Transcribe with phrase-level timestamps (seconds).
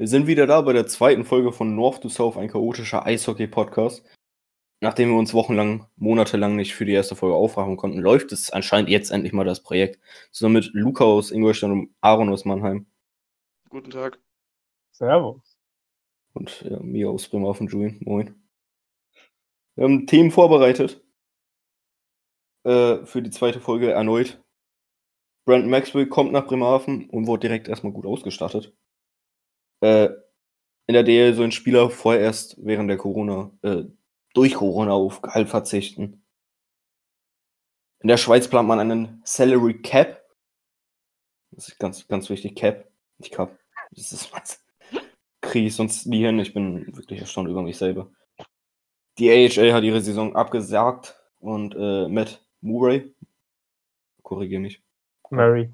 [0.00, 4.02] Wir sind wieder da bei der zweiten Folge von North to South, ein chaotischer Eishockey-Podcast.
[4.80, 8.88] Nachdem wir uns wochenlang, monatelang nicht für die erste Folge aufraffen konnten, läuft es anscheinend
[8.88, 10.00] jetzt endlich mal das Projekt.
[10.30, 12.86] Zusammen mit Luca aus Ingolstadt und Aaron aus Mannheim.
[13.68, 14.18] Guten Tag.
[14.90, 15.58] Servus.
[16.32, 17.98] Und ja, mir aus Bremerhaven, Julian.
[18.00, 18.42] Moin.
[19.74, 21.04] Wir haben Themen vorbereitet.
[22.64, 24.42] Äh, für die zweite Folge erneut.
[25.44, 28.74] Brandon Maxwell kommt nach Bremerhaven und wurde direkt erstmal gut ausgestattet.
[29.80, 30.10] Äh,
[30.86, 33.84] in der DL sollen Spieler vorerst während der Corona, äh,
[34.34, 36.24] durch Corona auf Gehalt verzichten.
[38.00, 40.24] In der Schweiz plant man einen Salary Cap.
[41.52, 42.56] Das ist ganz, ganz wichtig.
[42.56, 43.58] Cap, nicht Cap.
[43.92, 44.64] Das ist was.
[45.40, 46.38] Kriege ich sonst nie hin.
[46.38, 48.10] Ich bin wirklich erstaunt über mich selber.
[49.18, 53.14] Die AHL hat ihre Saison abgesagt und äh, Matt Murray,
[54.22, 54.82] korrigiere mich.
[55.30, 55.70] Murray.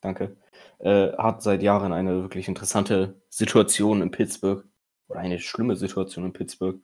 [0.00, 0.36] Danke.
[0.78, 4.64] Äh, hat seit Jahren eine wirklich interessante Situation in Pittsburgh.
[5.08, 6.80] Oder eine schlimme Situation in Pittsburgh.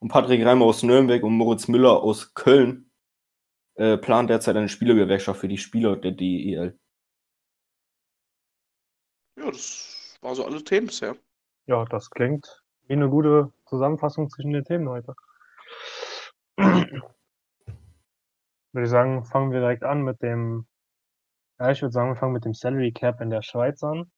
[0.00, 2.90] Und Patrick Reimer aus Nürnberg und Moritz Müller aus Köln
[3.76, 6.78] äh, planen derzeit eine Spielergewerkschaft für die Spieler der DEL.
[9.38, 11.16] Ja, das war so alle Themen bisher.
[11.66, 15.14] Ja, das klingt wie eine gute Zusammenfassung zwischen den Themen heute.
[18.72, 20.66] würde ich sagen, fangen wir direkt an mit dem,
[21.62, 24.10] ja, ich würde sagen, wir fangen mit dem Salary Cap in der Schweiz an.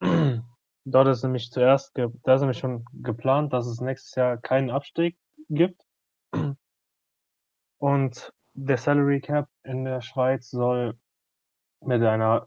[0.84, 5.18] Dort ist nämlich zuerst, da ist nämlich schon geplant, dass es nächstes Jahr keinen Abstieg
[5.48, 5.82] gibt.
[7.78, 10.96] Und der Salary Cap in der Schweiz soll
[11.80, 12.46] mit einer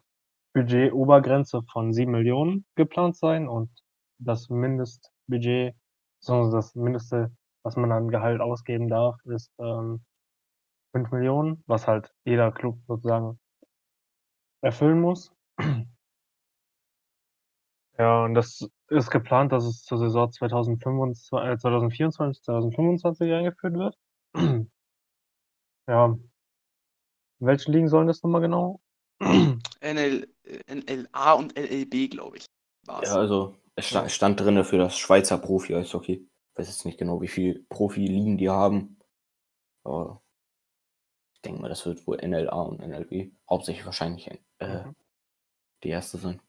[0.53, 3.69] Budget-Obergrenze von 7 Millionen geplant sein und
[4.17, 5.75] das Mindestbudget,
[6.19, 10.05] sondern das Mindeste, was man an Gehalt ausgeben darf, ist ähm,
[10.93, 13.39] 5 Millionen, was halt jeder Club sozusagen
[14.63, 15.31] erfüllen muss.
[17.99, 23.97] Ja, und das ist geplant, dass es zur Saison 2025, äh, 2024, 2025 eingeführt wird.
[25.85, 26.17] Ja.
[27.39, 28.79] Welche Ligen sollen das nochmal genau?
[29.19, 30.27] NL,
[30.67, 32.45] NLA und LLB, glaube ich.
[32.85, 33.09] war's.
[33.09, 36.13] Ja, also es stand, es stand drin für das Schweizer Profi-Eishockey.
[36.13, 38.97] Ich weiß jetzt nicht genau, wie viel Profi-Ligen die haben.
[39.83, 40.23] Aber
[41.43, 43.31] denke mal, das wird wohl NLA und NLB.
[43.49, 44.95] Hauptsächlich wahrscheinlich äh, Mhm.
[45.83, 46.41] die erste sein.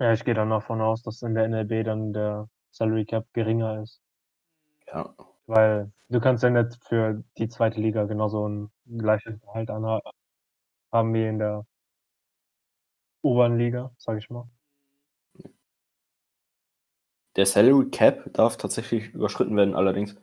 [0.00, 3.82] Ja, ich gehe dann davon aus, dass in der NLB dann der Salary Cap geringer
[3.82, 4.00] ist.
[4.86, 5.14] Ja.
[5.46, 11.26] Weil du kannst ja nicht für die zweite Liga genauso ein gleiches Gehalt haben wie
[11.26, 11.66] in der
[13.22, 14.48] oberen Liga, sag ich mal.
[17.36, 20.16] Der Salary Cap darf tatsächlich überschritten werden, allerdings.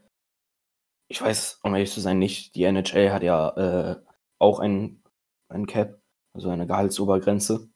[1.07, 2.55] Ich weiß, um ehrlich zu sein, nicht.
[2.55, 3.49] Die NHL hat ja
[3.91, 4.01] äh,
[4.39, 5.03] auch einen,
[5.49, 6.01] einen Cap,
[6.33, 7.69] also eine Gehaltsobergrenze.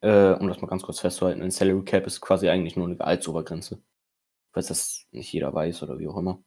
[0.00, 2.96] Äh, um das mal ganz kurz festzuhalten, ein Salary Cap ist quasi eigentlich nur eine
[2.96, 3.82] Gehaltsobergrenze.
[4.52, 6.42] Falls das nicht jeder weiß oder wie auch immer.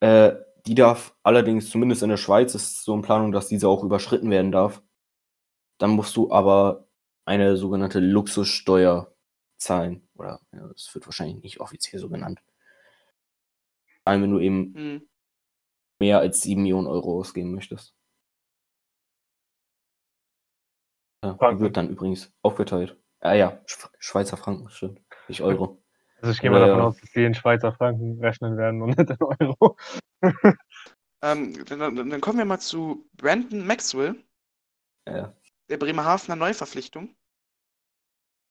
[0.00, 0.34] Äh,
[0.66, 4.30] die darf allerdings, zumindest in der Schweiz, ist so in Planung, dass diese auch überschritten
[4.30, 4.82] werden darf.
[5.78, 6.88] Dann musst du aber
[7.24, 9.14] eine sogenannte Luxussteuer
[9.58, 10.08] zahlen.
[10.14, 12.40] Oder ja, das wird wahrscheinlich nicht offiziell so genannt.
[14.06, 15.08] Vor allem, wenn du eben Hm.
[16.00, 17.92] mehr als 7 Millionen Euro ausgeben möchtest.
[21.24, 22.96] Ja, wird dann übrigens aufgeteilt.
[23.18, 25.00] Ah ja, Sch Schweizer Franken, stimmt.
[25.26, 25.82] Nicht Euro.
[26.20, 28.96] Also ich gehe mal Ja, davon aus, dass die in Schweizer Franken rechnen werden und
[28.96, 29.76] nicht in Euro.
[31.22, 34.14] Ähm, dann, dann kommen wir mal zu Brandon Maxwell,
[35.08, 35.34] Ja,
[35.68, 37.16] der Bremerhavener Neuverpflichtung.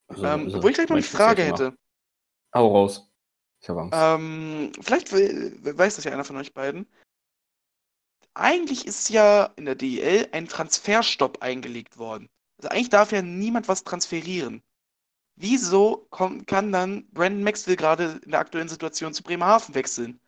[0.07, 1.77] also, ähm, also, wo ich gleich noch du Frage hätte.
[2.53, 3.15] Hau raus.
[3.66, 3.98] Ich habe Angst.
[4.00, 6.86] Ähm, vielleicht we- weiß das ja einer von euch beiden.
[8.36, 12.30] Eigentlich ist ja in der DEL ein Transferstopp eingelegt worden.
[12.58, 14.62] Also eigentlich darf ja niemand was transferieren.
[15.36, 20.20] Wieso kann dann Brandon Maxwell gerade in der aktuellen Situation zu Bremerhaven wechseln?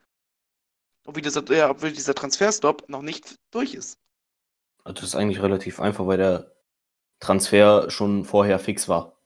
[1.05, 3.99] Obwohl dieser, ja, obwohl dieser Transferstopp noch nicht durch ist.
[4.83, 6.55] Also das ist eigentlich relativ einfach, weil der
[7.19, 9.21] Transfer schon vorher fix war.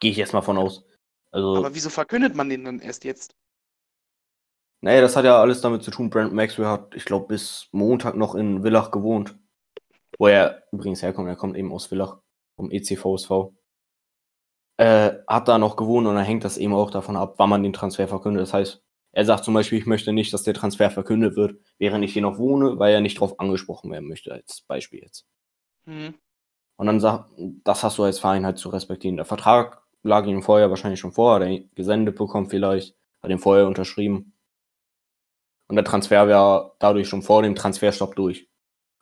[0.00, 0.84] Gehe ich jetzt mal von aus.
[1.30, 3.36] Also, Aber wieso verkündet man den dann erst jetzt?
[4.82, 6.10] Naja, das hat ja alles damit zu tun.
[6.10, 9.36] Brandon Maxwell hat, ich glaube, bis Montag noch in Villach gewohnt.
[10.18, 11.28] Wo er übrigens herkommt.
[11.28, 12.18] Er kommt eben aus Villach,
[12.56, 13.30] vom ECVSV.
[14.78, 17.62] Äh, hat da noch gewohnt und dann hängt das eben auch davon ab, wann man
[17.62, 18.42] den Transfer verkündet.
[18.42, 18.82] Das heißt,
[19.12, 22.22] er sagt zum Beispiel, ich möchte nicht, dass der Transfer verkündet wird, während ich hier
[22.22, 25.26] noch wohne, weil er nicht drauf angesprochen werden möchte, als Beispiel jetzt.
[25.84, 26.14] Hm.
[26.76, 29.16] Und dann sagt, das hast du als Verein halt zu respektieren.
[29.16, 33.38] Der Vertrag lag ihm vorher wahrscheinlich schon vor, hat er gesendet bekommen vielleicht, hat ihn
[33.38, 34.31] vorher unterschrieben.
[35.72, 38.46] Und der Transfer war dadurch schon vor dem Transferstopp durch.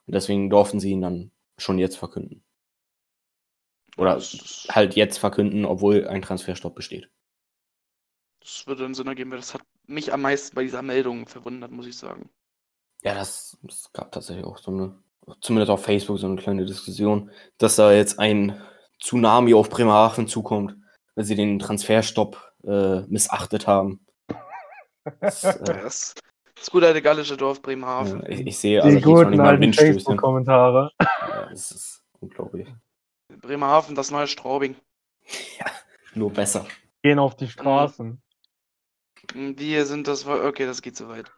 [0.06, 2.44] Und deswegen durften sie ihn dann schon jetzt verkünden.
[3.96, 7.10] Oder Das, das, halt jetzt verkünden, obwohl ein Transferstopp besteht.
[8.38, 11.72] das würde einen Sinn ergeben, weil das hat mich am meisten bei dieser Meldung verwundert,
[11.72, 12.30] muss ich sagen.
[13.02, 14.96] Ja, das, es gab tatsächlich auch so eine,
[15.40, 18.62] zumindest auf Facebook, so eine kleine Diskussion, dass da jetzt ein
[19.02, 20.76] Tsunami auf Bremerhaven zukommt,
[21.16, 24.06] weil sie den Transferstopp äh, missachtet haben.
[25.18, 26.14] Das, äh, Das,
[26.60, 28.20] das gute alte gallische Dorf Bremerhaven.
[28.22, 29.72] ja, ich, ich sehe Die allerdings noch guten alten.
[29.72, 30.92] Facebook-Kommentare.
[31.00, 32.68] Ja, das ist unglaublich.
[33.40, 34.76] Bremerhaven, das neue Straubing.
[36.14, 36.66] Nur besser.
[37.02, 38.20] Gehen auf die Straßen.
[39.34, 40.26] Wir sind das.
[40.26, 41.32] Okay, das geht zu weit.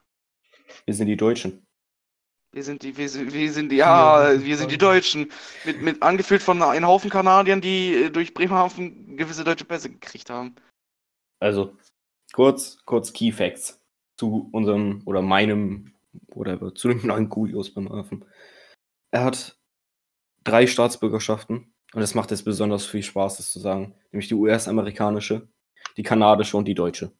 [0.87, 1.67] Wir sind die Deutschen.
[2.51, 5.31] Wir sind die, wir sind, wir sind die, ja, Ja, wir sind die Deutschen.
[5.65, 10.29] Mit, mit angeführt von einem Haufen Kanadiern, die äh, durch Bremerhaven gewisse deutsche Pässe gekriegt
[10.29, 10.57] haben.
[11.41, 11.77] Also,
[12.33, 13.82] kurz, kurz Key Facts
[14.23, 15.95] zu unserem oder meinem
[16.29, 18.25] oder zu dem neuen Kulius beim Hafen.
[19.11, 19.59] Er hat
[20.45, 23.97] drei Staatsbürgerschaften und es macht jetzt besonders viel Spaß, das zu sagen.
[24.13, 25.49] Nämlich die US-amerikanische,
[25.97, 27.11] die kanadische und die deutsche.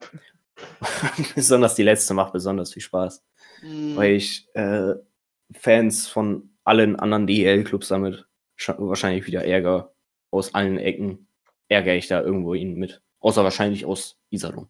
[1.34, 3.22] besonders die letzte macht besonders viel Spaß,
[3.60, 4.94] Hm, weil ich äh,
[5.52, 8.26] Fans von allen anderen DEL-Clubs damit
[8.78, 9.92] wahrscheinlich wieder Ärger
[10.30, 11.28] aus allen Ecken
[11.68, 13.02] ärgere ich da irgendwo ihn mit.
[13.20, 14.68] Außer wahrscheinlich aus Iserlohn.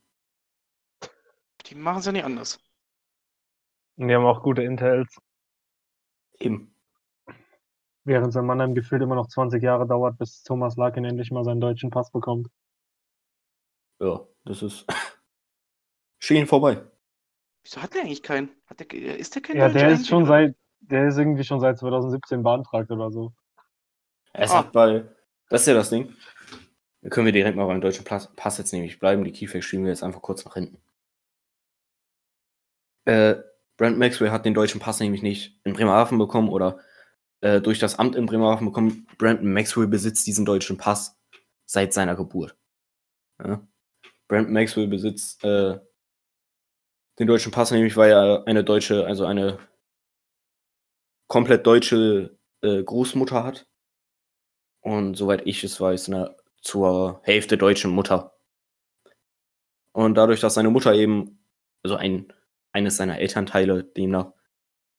[1.69, 2.59] Die machen es ja nicht anders.
[3.97, 5.17] Und die haben auch gute Intels.
[6.39, 6.75] Eben.
[8.05, 11.61] Während sein Mannheim gefühlt immer noch 20 Jahre dauert, bis Thomas Larkin endlich mal seinen
[11.61, 12.49] deutschen Pass bekommt.
[14.01, 14.87] Ja, das ist.
[16.21, 16.83] Schien vorbei.
[17.65, 18.51] Wieso hat der eigentlich keinen?
[18.67, 20.29] Hat der, ist der kein Ja, der ist schon oder?
[20.29, 23.33] seit, der ist irgendwie schon seit 2017 beantragt oder so.
[24.33, 24.59] Es Ah.
[24.59, 25.05] hat bei.
[25.51, 26.15] Das ist ja das Ding.
[27.03, 29.25] Da können wir direkt mal beim deutschen Pass, jetzt nämlich bleiben.
[29.25, 30.81] Die Keyfacts schieben wir jetzt einfach kurz nach hinten.
[33.09, 33.43] Äh,
[33.79, 36.79] Brent Maxwell hat den deutschen Pass nämlich nicht in Bremerhaven bekommen oder
[37.41, 39.07] äh, durch das Amt in Bremerhaven bekommen.
[39.17, 41.19] Brandon Maxwell besitzt diesen deutschen Pass
[41.65, 42.55] seit seiner Geburt.
[43.43, 43.67] Ja?
[44.29, 45.79] Brandon Maxwell besitzt äh,
[47.19, 49.59] den deutschen Pass nämlich, weil er eine deutsche, also eine
[51.27, 53.67] komplett deutsche äh, Großmutter hat.
[54.83, 58.35] Und soweit ich es weiß, eine zur Hälfte deutsche Mutter.
[59.93, 61.43] Und dadurch, dass seine Mutter eben,
[61.83, 62.35] also ein,
[62.73, 64.33] eines seiner Elternteile demnach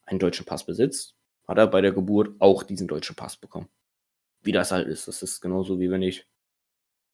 [0.05, 1.15] einen deutschen Pass besitzt,
[1.47, 3.69] hat er bei der Geburt auch diesen deutschen Pass bekommen.
[4.41, 5.07] Wie das halt ist.
[5.07, 6.27] Das ist genauso wie wenn ich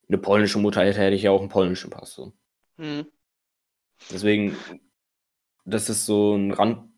[0.07, 2.13] eine polnische Mutter hätte, hätte ich ja auch einen polnischen Pass.
[2.13, 2.33] So.
[2.77, 3.07] Hm.
[4.11, 4.55] Deswegen,
[5.65, 6.91] das ist so ein Rand,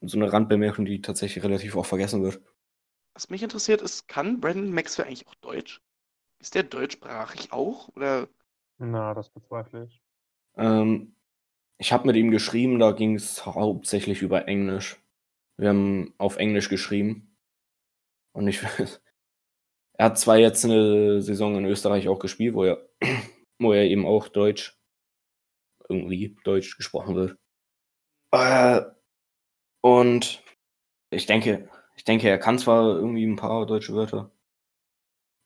[0.00, 2.40] so eine Randbemerkung, die tatsächlich relativ oft vergessen wird.
[3.14, 5.82] Was mich interessiert ist, kann Brandon Maxwell eigentlich auch Deutsch?
[6.38, 7.88] Ist der deutschsprachig auch?
[7.94, 8.28] Oder
[8.78, 10.02] Na, das bezweifle ich.
[10.56, 11.14] Ähm,
[11.78, 15.00] ich habe mit ihm geschrieben, da ging es hauptsächlich über Englisch.
[15.58, 17.36] Wir haben auf Englisch geschrieben.
[18.32, 18.62] Und ich
[19.94, 22.88] er hat zwar jetzt eine Saison in Österreich auch gespielt, wo er,
[23.58, 24.78] wo er eben auch Deutsch,
[25.88, 27.38] irgendwie Deutsch gesprochen wird.
[28.32, 28.82] Äh,
[29.82, 30.42] und
[31.10, 34.32] ich denke, ich denke, er kann zwar irgendwie ein paar deutsche Wörter.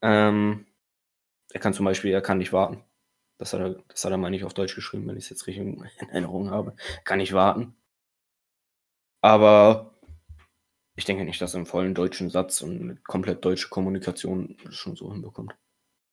[0.02, 0.66] Ähm,
[1.52, 2.85] er kann zum Beispiel, er kann nicht warten.
[3.38, 5.46] Das hat er, das hat er mal nicht auf Deutsch geschrieben, wenn ich es jetzt
[5.46, 6.74] richtig in Erinnerung habe.
[7.04, 7.76] Kann nicht warten.
[9.20, 9.94] Aber
[10.94, 14.96] ich denke nicht, dass er einen vollen deutschen Satz und eine komplett deutsche Kommunikation schon
[14.96, 15.54] so hinbekommt.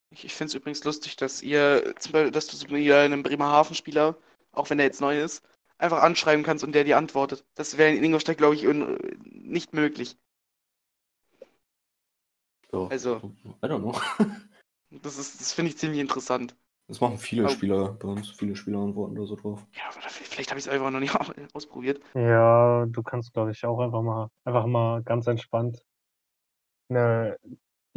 [0.09, 4.17] ich, ich finde es übrigens lustig, dass ihr, dass du so einen Bremerhaven-Spieler,
[4.51, 5.43] auch wenn der jetzt neu ist,
[5.77, 7.45] einfach anschreiben kannst und der dir antwortet.
[7.55, 8.63] Das wäre in Ingolstadt, glaube ich,
[9.23, 10.17] nicht möglich.
[12.71, 13.21] So, Also-
[13.63, 13.99] I don't know.
[15.01, 16.55] Das ist, das finde ich ziemlich interessant.
[16.93, 17.49] Das machen viele Oh.
[17.49, 18.29] Spieler bei uns.
[18.29, 19.65] Viele Spieler antworten da so drauf.
[19.71, 21.15] Ja, aber vielleicht habe ich es einfach noch nicht
[21.55, 21.99] ausprobiert.
[22.13, 25.83] Ja, du kannst, glaube ich, auch einfach mal, einfach mal ganz entspannt
[26.89, 27.39] eine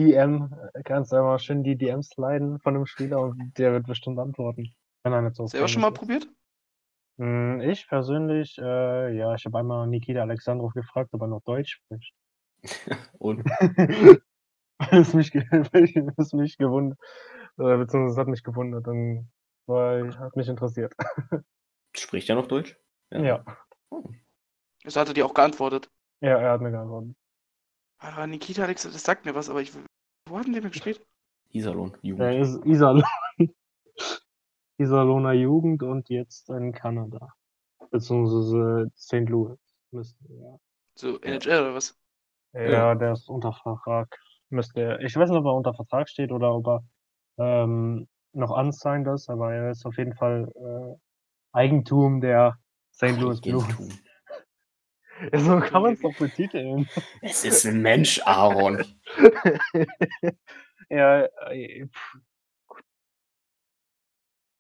[0.01, 0.51] DM,
[0.85, 4.73] kannst einfach schön die DMs sliden von dem Spieler und der wird bestimmt antworten.
[5.03, 6.25] Wenn er nicht so Selber schon mal freundlich probiert?
[6.25, 7.19] ist.
[7.19, 11.83] Hm, Ich persönlich, äh, ja, ich habe einmal Nikita Alexandrov gefragt, ob er noch Deutsch
[11.83, 12.15] spricht.
[13.19, 13.45] Und
[14.91, 16.99] es mich, es mich gewundert,
[17.59, 19.31] äh, beziehungsweise es hat mich gewundert und
[19.67, 20.95] weil hat mich interessiert.
[21.97, 22.77] spricht er noch Deutsch?
[23.11, 23.45] Ja,
[24.85, 25.91] Also hat er dir auch geantwortet.
[26.21, 27.17] ja, er hat mir geantwortet.
[27.99, 29.73] Ah, Nikita Alex, das sagt mir was, aber ich.
[30.29, 31.05] Wo hat denn der mir gespielt?
[31.51, 32.23] Iserlohn, Jugend.
[32.25, 33.05] Er ist Iserlohn.
[34.79, 37.33] Iserlohner Jugend und jetzt in Kanada.
[37.91, 39.29] Beziehungsweise St.
[39.29, 39.59] Louis.
[39.91, 40.59] Müsste, ja.
[40.97, 41.99] So, NHL oder was?
[42.53, 44.19] ja, der ist unter Vertrag.
[44.51, 45.01] Müsste er.
[45.01, 46.85] Ich weiß nicht, ob er unter Vertrag steht oder ob er
[47.39, 50.97] ähm, noch unsigned ist, aber er ist auf jeden Fall äh,
[51.53, 52.59] Eigentum der
[52.93, 53.19] St.
[53.19, 53.67] Louis Blues.
[55.33, 56.87] Ja, so kann man es doch betiteln.
[57.23, 58.85] Es ist ein Mensch, Aaron.
[60.89, 62.19] Ja, äh, pff.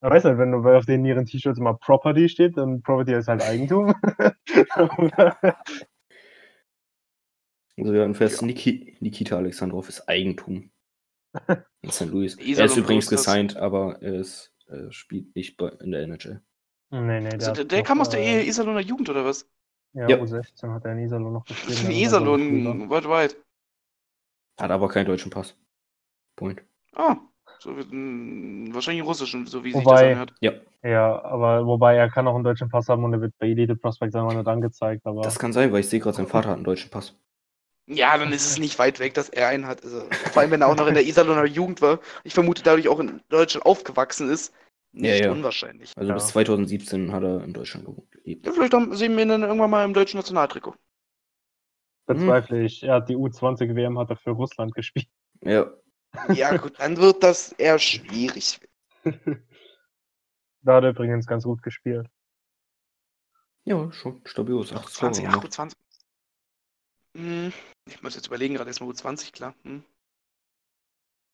[0.00, 3.28] Man weiß halt, wenn du auf den ihren T-Shirts immer Property steht, dann Property ist
[3.28, 3.94] halt Eigentum.
[7.78, 10.70] Also wir hatten fest, Niki, Nikita Alexandrov ist Eigentum.
[11.82, 12.06] In St.
[12.06, 12.34] Louis.
[12.38, 16.40] Iserlohn Er ist übrigens gesigned, aber er ist, äh, spielt nicht bei, in der NHL.
[16.90, 19.48] nee, nee, Also, hat der, der noch, kam aus der äh, Iserlohner Jugend, oder was?
[19.92, 20.16] Ja, Ja.
[20.18, 21.84] U16 hat er in Iserlohn noch gespielt.
[21.84, 21.90] In.
[21.90, 23.34] Iserlohn, worldwide.
[24.60, 25.54] Hat aber keinen deutschen Pass.
[26.36, 26.62] Point.
[26.94, 27.16] Ah,
[27.58, 30.34] so, wie- mh, wahrscheinlich einen russischen, so wie sich Wobei- das anhört.
[30.40, 30.52] Ja,
[30.82, 33.74] Ja, aber wobei er kann auch einen deutschen Pass haben und er wird bei Elite
[33.76, 36.56] Prospect wir nicht angezeigt, aber das kann sein, weil ich sehe gerade, sein Vater hat
[36.56, 37.14] einen deutschen Pass.
[37.88, 39.84] Ja, dann ist es nicht weit weg, dass er einen hat.
[39.84, 42.00] Also, vor allem, wenn er auch noch in der Iserlohner Jugend war.
[42.24, 44.52] Ich vermute, dadurch auch in Deutschland aufgewachsen ist.
[44.92, 45.32] Nicht Ja, ja.
[45.32, 45.92] unwahrscheinlich.
[45.96, 46.14] Also Ja.
[46.14, 48.44] bis 2017 hat er in Deutschland gelebt.
[48.46, 50.74] Ja, vielleicht haben, sehen wir ihn dann irgendwann mal im deutschen Nationaltrikot.
[52.06, 52.82] bezweifle ich.
[52.82, 55.08] Er hat die U20 WM hat er für Russland gespielt.
[55.42, 55.70] Ja,
[56.34, 58.58] Ja, gut, dann wird das eher schwierig.
[60.62, 62.08] Da hat er übrigens ganz gut gespielt.
[63.64, 64.58] ja, schon stabil.
[64.60, 65.40] ist 8 20, Tore
[67.88, 67.94] ach, gemacht.
[67.94, 67.94] U20.
[67.94, 69.54] Ich muss jetzt überlegen, gerade erstmal U20, klar.
[69.62, 69.84] Hm.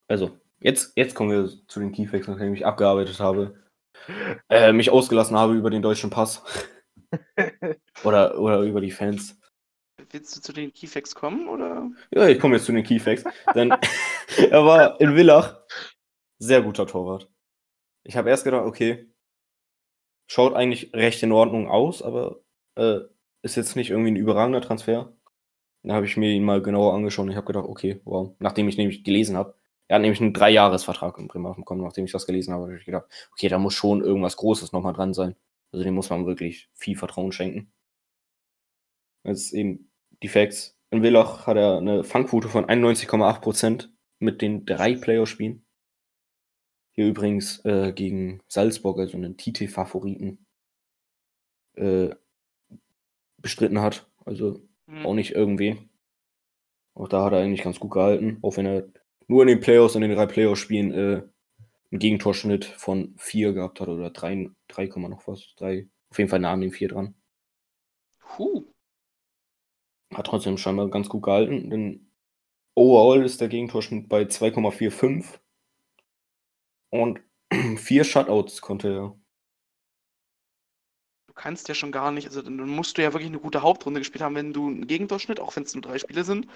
[0.08, 3.58] Also, jetzt, jetzt kommen wir zu den Keyfacts, nachdem ich abgearbeitet habe.
[4.48, 6.42] Äh, mich ausgelassen habe über den deutschen Pass.
[8.04, 9.38] oder, oder über die Fans.
[10.10, 11.90] Willst du zu den Keyfacts kommen, oder?
[12.10, 13.24] Ja, ich komme jetzt zu den Keyfacts.
[13.54, 13.70] Denn
[14.50, 15.62] er war in Villach
[16.38, 17.30] sehr guter Torwart.
[18.04, 19.12] Ich habe erst gedacht, okay,
[20.28, 22.42] schaut eigentlich recht in Ordnung aus, aber
[22.74, 23.00] äh,
[23.42, 25.16] ist jetzt nicht irgendwie ein überragender Transfer.
[25.82, 28.34] Dann habe ich mir ihn mal genauer angeschaut und ich habe gedacht, okay, wow.
[28.38, 29.54] Nachdem ich nämlich gelesen habe,
[29.88, 32.84] er hat nämlich einen Dreijahresvertrag in Bremerhaven bekommen, nachdem ich das gelesen habe, habe ich
[32.84, 35.36] gedacht, okay, da muss schon irgendwas Großes nochmal dran sein.
[35.72, 37.72] Also dem muss man wirklich viel Vertrauen schenken.
[39.24, 39.90] Jetzt eben
[40.22, 40.78] die Facts.
[40.90, 45.64] In Villach hat er eine Fangquote von 91,8% mit den drei Playoff-Spielen.
[46.92, 50.46] Hier übrigens äh, gegen Salzburg, also einen TT-Favoriten,
[51.74, 52.10] äh,
[53.38, 54.10] bestritten hat.
[54.24, 55.06] Also Hm.
[55.06, 55.88] auch nicht irgendwen.
[56.94, 58.88] Auch da hat er eigentlich ganz gut gehalten, auch wenn er
[59.28, 61.22] nur in den Playoffs, in den drei Playoff-Spielen äh,
[61.90, 65.54] einen Gegentorschnitt von 4 gehabt hat oder 3, 3, noch was.
[65.56, 67.14] 3, auf jeden Fall nah an den 4 dran.
[68.36, 68.64] Huh.
[70.12, 72.10] Hat trotzdem scheinbar ganz gut gehalten, denn
[72.74, 75.38] overall ist der Gegentorschnitt bei 2,45
[76.90, 77.20] und
[77.78, 79.21] vier Shutouts konnte er.
[81.32, 84.00] Du kannst ja schon gar nicht, also dann musst du ja wirklich eine gute Hauptrunde
[84.00, 86.46] gespielt haben, wenn du einen Gegentorschnitt, auch wenn es nur drei Spiele sind,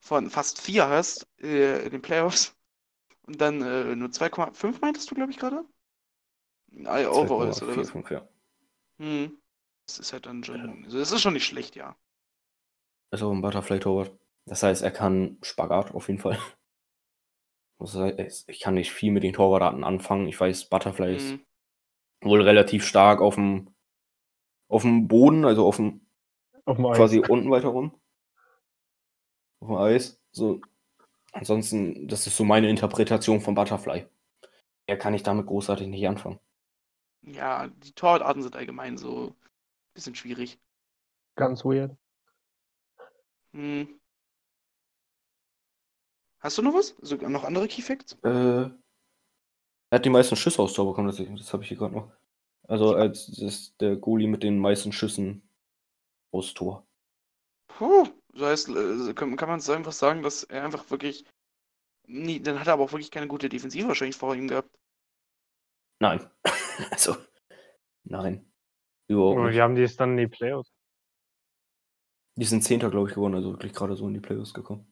[0.00, 2.56] von fast vier hast äh, in den Playoffs.
[3.26, 5.66] Und dann äh, nur 2,5 meintest du, glaube ich, gerade?
[6.86, 7.88] Ah, Overall ist, oder was?
[7.88, 8.28] 2,45, ja.
[8.98, 9.38] Hm.
[9.86, 11.94] Das ist halt dann schon, also das ist schon nicht schlecht, ja.
[13.12, 14.12] Auch ein Butterfly-Torwart.
[14.46, 16.38] Das heißt, er kann Spagat auf jeden Fall.
[17.78, 20.28] Das heißt, ich kann nicht viel mit den Torwarten anfangen.
[20.28, 21.40] Ich weiß, Butterfly ist Hm.
[22.22, 23.71] wohl relativ stark auf dem,
[24.72, 26.00] auf dem Boden, also auf dem
[26.64, 26.96] Auf dem Eis.
[26.96, 28.00] quasi unten weiter rum.
[29.60, 30.20] Auf dem Eis.
[30.32, 30.60] So.
[31.32, 34.06] Ansonsten, das ist so meine Interpretation von Butterfly.
[34.86, 36.38] Er kann ich damit großartig nicht anfangen.
[37.22, 39.34] Ja, die Torwartarten sind allgemein so ein
[39.94, 40.58] bisschen schwierig.
[41.36, 41.96] Ganz weird.
[43.52, 44.00] Hm.
[46.40, 46.96] Hast du noch was?
[47.00, 48.18] Sogar noch andere Keyfacts?
[48.24, 48.72] Äh, er
[49.92, 52.10] hat die meisten Schüsse aufs Tor bekommen, das, das habe ich hier gerade noch.
[52.68, 55.48] Also als ist der Goalie mit den meisten Schüssen
[56.30, 56.86] aufs Tor.
[57.68, 61.24] Puh, das heißt, äh, kann, kann man es einfach sagen, dass er einfach wirklich.
[62.06, 64.70] Nie, dann hat er aber auch wirklich keine gute Defensive wahrscheinlich vor ihm gehabt.
[66.00, 66.28] Nein.
[66.90, 67.16] also,
[68.04, 68.52] nein.
[69.08, 69.56] Überhaupt Aber nicht.
[69.56, 70.72] wie haben die es dann in die Playoffs?
[72.36, 74.86] Die sind Zehnter, glaube ich, geworden, also wirklich gerade so in die Playoffs gekommen.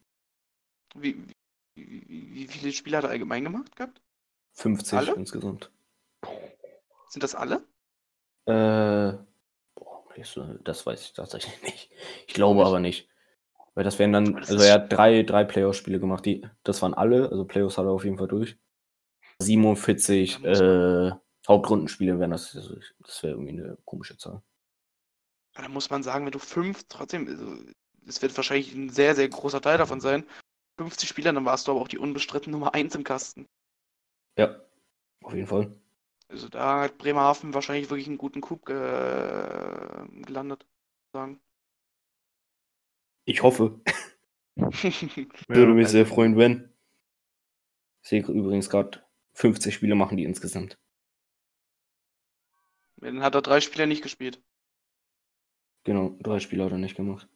[0.95, 1.17] Wie,
[1.75, 4.00] wie, wie, wie viele Spiele hat er allgemein gemacht gehabt?
[4.53, 5.15] 50 Alle?
[5.15, 5.71] insgesamt.
[7.11, 7.67] Sind das alle?
[8.47, 9.19] Äh,
[9.75, 10.05] boah,
[10.64, 11.90] das- weiß ich tatsächlich nicht.
[12.26, 13.09] Ich glaube aber nicht.
[13.75, 17.31] Weil das wären dann, also er hat drei, drei Playoff-Spiele gemacht, die, das waren alle,
[17.31, 18.57] also Playoffs hat er auf jeden Fall durch.
[19.38, 21.12] 47 Da muss äh,
[21.49, 24.43] Hauptrundenspiele wären das, also das wäre irgendwie eine komische Zahl.
[25.55, 27.57] Da muss man sagen, wenn du fünf, trotzdem, also,
[28.07, 30.25] es wird wahrscheinlich ein sehr, sehr großer Teil davon sein.
[30.79, 33.47] 50 Spieler, dann warst du aber auch die unbestritten Nummer 1 im Kasten.
[34.37, 34.61] Ja,
[35.23, 35.80] auf jeden Fall.
[36.31, 38.77] Also da hat Bremerhaven wahrscheinlich wirklich einen guten Coup ge
[40.23, 40.65] gelandet.
[41.13, 41.41] Sagen.
[43.25, 43.81] Ich hoffe.
[44.57, 46.73] Würde mich also- sehr freuen, wenn.
[48.03, 50.79] Ich sehe übrigens gerade 50 Spiele machen die insgesamt.
[52.97, 54.43] Dann hat er drei Spieler nicht gespielt.
[55.85, 57.29] Genau, drei Spiele hat er nicht gemacht.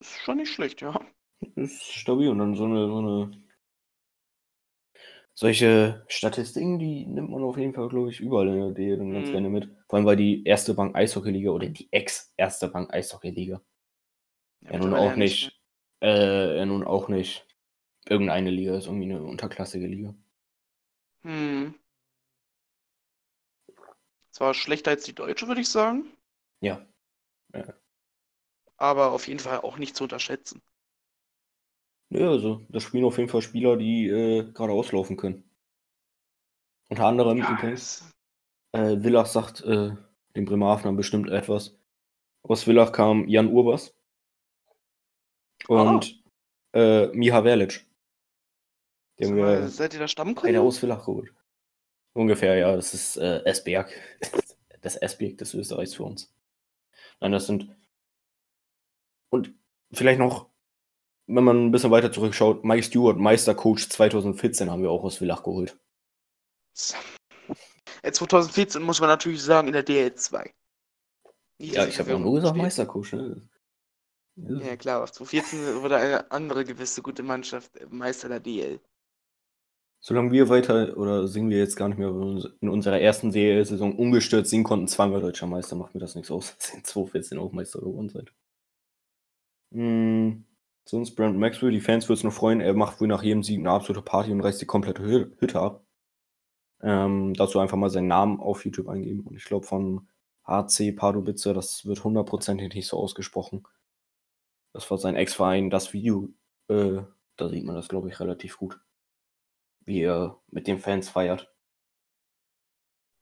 [0.00, 1.00] Ist schon nicht schlecht, ja.
[1.54, 3.45] Ist stabil und dann so eine, so eine
[5.36, 9.14] solche Statistiken, die nimmt man auf jeden Fall, glaube ich, überall in der DL dann
[9.14, 9.32] ganz Mhm.
[9.32, 9.70] gerne mit.
[9.88, 13.62] Vor allem, weil die erste Bank Eishockey-Liga oder die Ex-erste Bank Eishockey-Liga
[14.60, 15.60] Ja, ja nun auch ja nicht,
[16.02, 17.46] äh, ja nun auch nicht
[18.08, 20.14] irgendeine Liga ist, irgendwie eine unterklassige Liga.
[21.24, 21.74] Hm.
[24.30, 26.04] Zwar schlechter als die deutsche, würde ich sagen,
[26.60, 26.86] Ja.
[28.78, 30.62] aber auf jeden Fall auch nicht zu unterschätzen.
[32.10, 35.50] Ja, also das spielen auf jeden Fall Spieler, die äh, gerade auslaufen können.
[36.88, 38.04] Unter anderem es-
[38.72, 39.92] äh, Villach sagt äh,
[40.36, 41.76] den Bremerhavenern bestimmt etwas.
[42.42, 43.92] Aus Villach kam Jan Urbas
[45.66, 46.22] und
[46.74, 47.84] äh, Miha Verlic.
[49.18, 50.60] Den mal, wir seid ihr da Stammkunde?
[50.60, 51.32] aus Villach geholt.
[52.12, 53.90] Ungefähr, ja, das ist äh, Esberg.
[54.82, 56.32] Das Esberg des Österreichs für uns.
[57.18, 57.74] Nein, das sind.
[59.30, 59.52] Und
[59.90, 60.48] vielleicht noch,
[61.26, 65.42] wenn man ein bisschen weiter zurückschaut, Mike Stewart, Meistercoach 2014 haben wir auch aus Villach
[65.42, 65.76] geholt.
[68.02, 70.50] Äh, 2014 muss man natürlich sagen, in der DL2.
[71.58, 72.56] Nicht, Ja, ich habe Verwirrung nur gesagt.
[72.56, 73.12] Meistercoach.
[73.12, 73.48] Ne?
[74.36, 78.80] Ja, klar, aber 2014 wurde eine andere gewisse gute Mannschaft äh, Meister der DL.
[79.98, 84.46] Solange wir weiter, oder singen wir jetzt gar nicht mehr, in unserer ersten DL-Saison ungestört
[84.46, 86.54] singen konnten, zweimal deutscher Meister, macht mir das nichts aus.
[86.58, 88.32] dass ihr in 2014 auch Meister geworden seid.
[89.72, 90.44] Hm,
[90.88, 93.58] sonst Brent Maxwell, die Fans würden es noch freuen, er macht wohl nach jedem Sieg
[93.60, 95.84] eine absolute Party und reißt die komplette Hü- Hütte ab.
[96.82, 99.22] Ähm, dazu einfach mal seinen Namen auf YouTube eingeben.
[99.26, 100.08] Und ich glaube von
[100.46, 103.66] HC Pardubice, das wird hundertprozentig nicht so ausgesprochen.
[104.72, 106.28] Das war sein Ex-Verein, das Video,
[106.68, 107.02] äh,
[107.36, 108.78] da sieht man das, glaube ich, relativ gut.
[109.84, 111.52] Wie er mit den Fans feiert.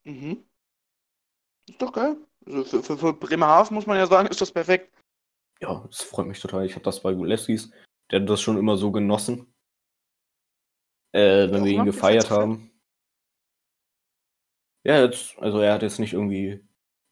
[0.04, 0.44] Mhm.
[1.68, 2.16] Ist doch geil.
[2.46, 4.92] Also für, für, für Bremerhaven muss man ja sagen, ist das perfekt.
[5.64, 6.66] Ja, das freut mich total.
[6.66, 7.70] Ich habe das bei Guleskis,
[8.10, 9.54] der hat das schon immer so genossen.
[11.12, 12.70] Äh, wenn wir ihn gefeiert haben.
[14.84, 16.62] Ja, jetzt, also er hat jetzt nicht irgendwie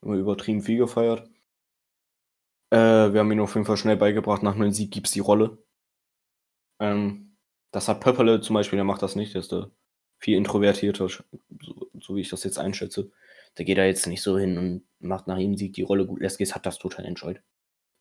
[0.03, 1.31] immer übertrieben viel gefeiert.
[2.71, 5.57] Äh, wir haben ihn auf jeden Fall schnell beigebracht, nach einem Sieg gibt's die Rolle.
[6.79, 7.38] Ähm,
[7.71, 9.71] das hat Pöpperle zum Beispiel, der macht das nicht, der ist da
[10.19, 11.23] viel introvertierter, so,
[12.01, 13.11] so wie ich das jetzt einschätze.
[13.57, 16.07] Der geht da jetzt nicht so hin und macht nach jedem Sieg die Rolle.
[16.07, 17.43] Gut, Leskis hat das total enjoyed.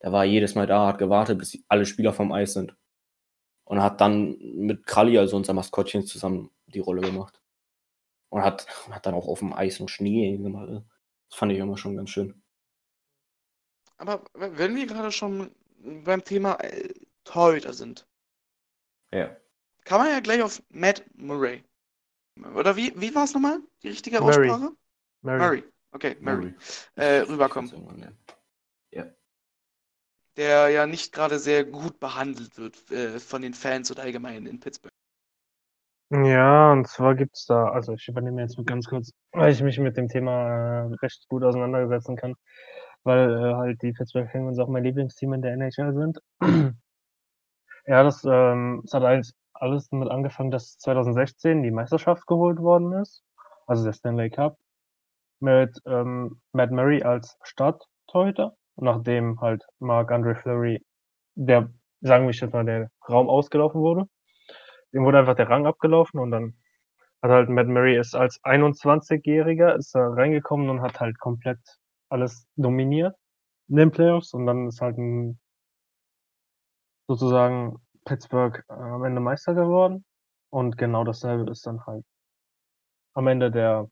[0.03, 2.75] Der war jedes Mal da, hat gewartet, bis alle Spieler vom Eis sind.
[3.65, 7.41] Und hat dann mit Kralli, also unser Maskottchen, zusammen die Rolle gemacht.
[8.29, 10.69] Und hat, und hat dann auch auf dem Eis und Schnee gemacht.
[11.29, 12.41] Das fand ich immer schon ganz schön.
[13.97, 15.51] Aber wenn wir gerade schon
[16.03, 18.07] beim Thema äh, Torhüter sind,
[19.13, 19.35] Ja.
[19.83, 21.63] kann man ja gleich auf Matt Murray.
[22.55, 23.59] Oder wie, wie war es nochmal?
[23.83, 24.49] Die richtige Murray.
[24.49, 24.75] Aussprache?
[25.21, 25.39] Murray.
[25.39, 25.63] Murray.
[25.91, 26.37] Okay, Murray.
[26.37, 26.55] Murray.
[26.95, 28.17] Äh, rüberkommen.
[30.37, 34.59] Der ja nicht gerade sehr gut behandelt wird äh, von den Fans oder allgemein in
[34.59, 34.91] Pittsburgh.
[36.13, 39.95] Ja, und zwar gibt's da, also ich übernehme jetzt ganz kurz, weil ich mich mit
[39.95, 42.35] dem Thema äh, recht gut auseinandersetzen kann,
[43.03, 46.19] weil äh, halt die Pittsburgh Penguins auch mein Lieblingsteam in der NHL sind.
[47.87, 52.93] Ja, das, ähm, es hat alles, alles damit angefangen, dass 2016 die Meisterschaft geholt worden
[52.93, 53.23] ist,
[53.65, 54.57] also der Stanley Cup,
[55.39, 60.83] mit ähm, Matt Murray als Starttorhüter, nachdem halt Marc-Andre Fleury,
[61.35, 64.07] der, sagen wir jetzt mal, der Raum ausgelaufen wurde.
[64.93, 66.55] Dem wurde einfach der Rang abgelaufen und dann
[67.21, 71.59] hat halt Matt Murray ist als 21-Jähriger ist er reingekommen und hat halt komplett
[72.09, 73.15] alles dominiert
[73.69, 75.39] in den Playoffs und dann ist halt ein,
[77.07, 80.03] sozusagen Pittsburgh äh, am Ende Meister geworden
[80.49, 82.03] und genau dasselbe ist dann halt
[83.13, 83.87] am Ende der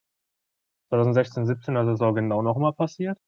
[0.90, 3.18] 2016-17er Saison genau nochmal passiert.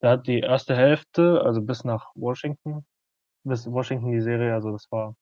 [0.00, 2.86] Da hat die erste Hälfte, also bis nach Washington,
[3.44, 5.16] bis Washington die Serie, also das war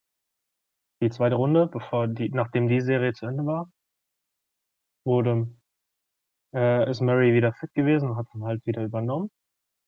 [1.02, 3.70] die zweite Runde, bevor die, nachdem die Serie zu Ende war,
[5.04, 5.48] wurde,
[6.54, 9.30] äh, ist Murray wieder fit gewesen und hat dann halt wieder übernommen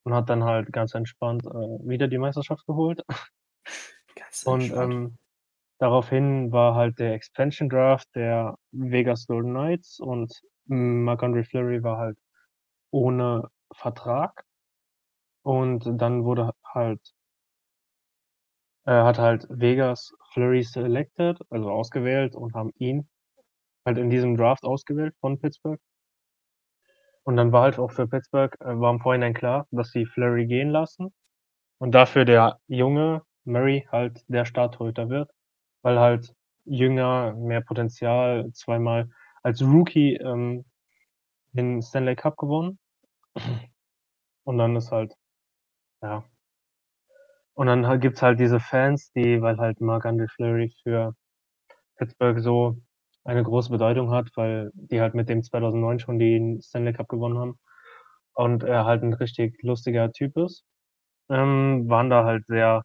[0.05, 3.05] und hat dann halt ganz entspannt äh, wieder die Meisterschaft geholt.
[4.14, 5.18] Ganz Und ähm,
[5.79, 12.18] daraufhin war halt der Expansion Draft der Vegas Golden Knights und Marc-Andre Fleury war halt
[12.90, 14.44] ohne Vertrag.
[15.48, 17.00] Und dann wurde halt,
[18.84, 23.08] äh, hat halt Vegas Fleury selected, also ausgewählt und haben ihn
[23.87, 25.80] halt in diesem Draft ausgewählt von Pittsburgh.
[27.22, 30.46] Und dann war halt auch für Pittsburgh, äh, war im Vorhinein klar, dass sie Fleury
[30.46, 31.14] gehen lassen
[31.78, 35.30] und dafür der junge Murray halt der Starttorhüter wird,
[35.80, 36.34] weil halt
[36.66, 39.08] jünger, mehr Potenzial, zweimal
[39.42, 40.66] als Rookie ähm,
[41.52, 42.78] den Stanley Cup gewonnen.
[44.44, 45.14] Und dann ist halt,
[46.02, 46.28] ja.
[47.56, 51.14] Und dann ha gibt's halt diese Fans, die weil halt Marc-Andre Fleury für
[51.98, 52.76] Pittsburgh so
[53.24, 57.38] eine große Bedeutung hat, weil die halt mit dem 2009 schon den Stanley Cup gewonnen
[57.38, 57.58] haben
[58.34, 60.64] und er halt 'n richtig lustiger Typ ist,
[61.30, 62.84] ähm, waren da halt sehr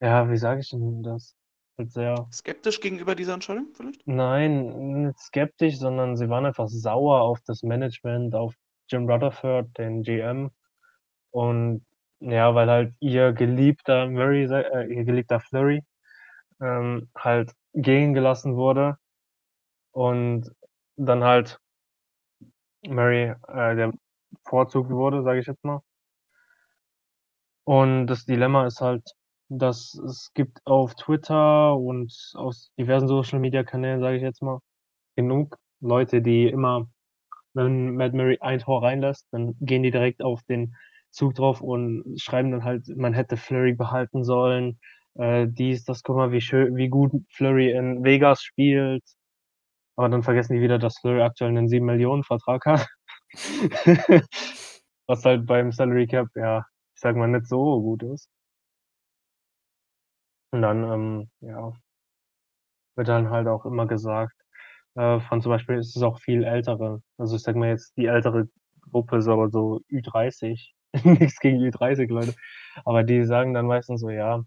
[0.00, 1.34] ja, wie sage ich denn das?
[1.78, 4.06] Halt sehr Skeptisch gegenüber dieser Entscheidung vielleicht?
[4.06, 8.54] Nein, nicht skeptisch, sondern sie waren einfach sauer auf das Management, auf
[8.88, 10.50] Jim Rutherford, den GM.
[11.30, 11.84] Und
[12.30, 15.82] ja, weil halt ihr geliebter Murray äh, ihr geliebter Fleury,
[16.60, 18.96] ähm, halt gehen gelassen wurde
[19.92, 20.50] und
[20.96, 21.60] dann halt
[22.86, 23.92] Murray, äh, der
[24.30, 25.80] bevorzugt wurde, sage ich jetzt mal.
[27.66, 29.02] Und das Dilemma ist halt,
[29.48, 34.60] dass es gibt auf Twitter und aus diversen Social-Media-Kanälen, sage ich jetzt mal,
[35.16, 36.88] genug Leute, die immer
[37.54, 40.74] wenn Matt Murray ein Tor reinlässt, dann gehen die direkt auf den
[41.14, 44.80] Zug drauf und schreiben dann halt, man hätte Fleury behalten sollen,
[45.16, 49.04] äh, dies, das, guck mal, wie schön wie gut Fleury in Vegas spielt.
[49.96, 52.88] Aber dann vergessen die wieder, dass Fleury aktuell 'nen 7 Millionen Vertrag hat.
[55.08, 58.26] Was halt beim Salary Cap, ja, ich sage mal, nicht so gut ist.
[60.54, 61.74] Und dann, ähm, ja
[62.98, 64.34] wird dann halt auch immer gesagt,
[64.96, 68.06] äh, von zum Beispiel ist es auch viel ältere also, ich sage mal jetzt, die
[68.06, 68.48] ältere
[68.90, 70.72] Gruppe, so so Ü30,
[71.04, 72.34] nix gegen Ü30 Leute,
[72.86, 74.44] aber die sagen dann meistens so: „Ja,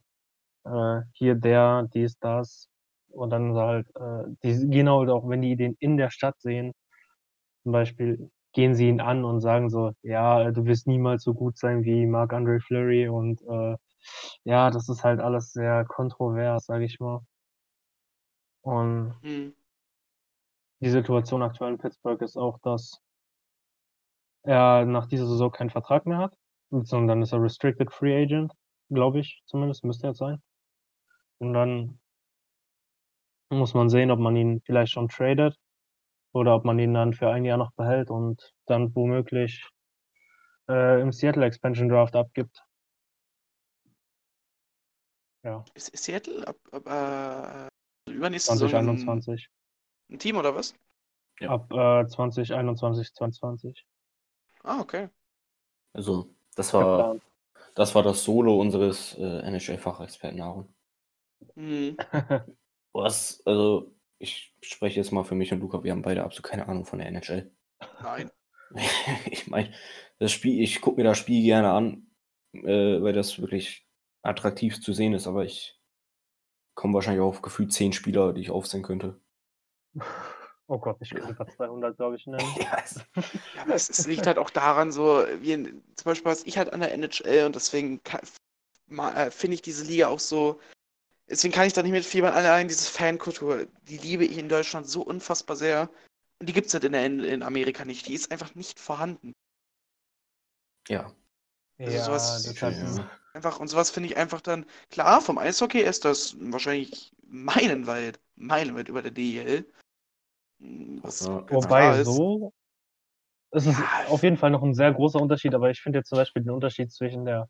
[0.65, 2.69] äh, hier der, dies, das.“
[3.09, 6.73] Und dann halt, äh die gehen halt auch, wenn die den in der Stadt sehen
[7.63, 11.57] zum Beispiel, gehen sie ihn an und sagen so: „Ja, du wirst niemals so gut
[11.57, 13.77] sein wie Marc-Andre Fleury“ und, äh,
[14.45, 17.21] ja, das ist halt alles sehr kontrovers, sage ich mal.
[18.65, 19.53] Und Mhm.
[20.81, 22.99] die Situation aktuell in Pittsburgh ist auch, dass
[24.47, 26.35] er nach dieser Saison keinen Vertrag mehr hat,
[26.71, 28.51] sondern dann ist er Restricted Free Agent,
[28.89, 30.41] glaube ich zumindest, müsste er sein.
[31.39, 31.99] Und dann
[33.51, 35.55] muss man sehen, ob man ihn vielleicht schon tradet
[36.33, 39.63] oder ob man ihn dann für 1 Jahr noch behält und dann womöglich,
[40.69, 42.63] äh, im Seattle Expansion Draft abgibt.
[45.43, 45.63] Ja.
[45.75, 47.69] Ist Seattle ab ab,
[48.07, 49.47] äh, übernächste Saison 2021.
[50.09, 50.73] 'n Team oder was?
[51.39, 51.49] Ja.
[51.51, 53.85] Ab, äh, 2021, 22.
[54.67, 55.09] Ah, okay.
[55.93, 57.17] Also, das war
[57.73, 60.67] das war das Solo unseres, äh, NHL-Fachexperten Aaron.
[61.55, 61.95] Mhm.
[62.91, 66.67] Was also, ich spreche jetzt mal für mich und Luca, wir haben beide absolut keine
[66.67, 67.51] Ahnung von der NHL.
[68.01, 68.31] Nein.
[69.31, 69.71] Ich meine,
[70.19, 72.07] das Spiel ich gucke mir das Spiel gerne an,
[72.51, 73.87] äh, weil das wirklich
[74.23, 75.79] attraktiv zu sehen ist, aber ich
[76.75, 79.21] komme wahrscheinlich auf gefühlt 10 Spieler, die ich aufzählen könnte.
[80.67, 82.43] Oh Gott, ich könnte grad 200, glaube ich, nennen.
[82.59, 82.99] Ja, es
[83.55, 86.57] Ja, aber es es liegt halt auch daran so, wie in zum Beispiel was ich
[86.57, 88.01] halt an der NHL und deswegen
[88.89, 90.59] äh, finde ich diese Liga auch so
[91.29, 95.01] deswegen kann ich da nicht mitfiebern, allein diese Fankultur, die liebe ich in Deutschland so
[95.01, 95.89] unfassbar sehr.
[96.39, 98.07] Und die gibt's halt in der in Amerika nicht.
[98.07, 99.33] Die ist einfach nicht vorhanden.
[100.87, 101.11] Ja.
[101.79, 103.09] Also, so was das hat Ja.
[103.33, 108.19] einfach und so was finde ich einfach dann klar, vom Eishockey ist das wahrscheinlich meilenweit
[108.35, 109.65] meilenweit über der DEL.
[110.61, 111.43] Hm, was Ja.
[111.49, 112.05] Wobei klar ist.
[112.05, 112.51] so
[113.53, 116.09] es ist Ja, auf jeden Fall noch 'n sehr großer Unterschied, aber ich finde jetzt
[116.09, 117.49] zum Beispiel den Unterschied zwischen der,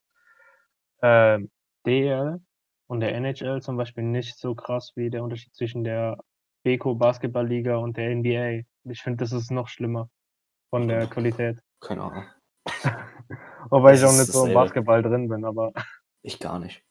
[1.02, 1.52] ähm,
[1.86, 2.40] DEL
[2.88, 6.18] und der NHL zum Beispiel nicht so krass wie der Unterschied zwischen der
[6.64, 8.64] Beko Basketballliga und der NBA.
[8.92, 10.10] Ich finde, das ist noch schlimmer
[10.72, 11.62] von der Qualität.
[11.82, 12.26] Keine Ahnung.
[13.72, 14.54] Wobei Das ich auch nicht so im.
[14.54, 15.72] Basketball drin bin, aber
[16.26, 16.84] Ich gar nicht.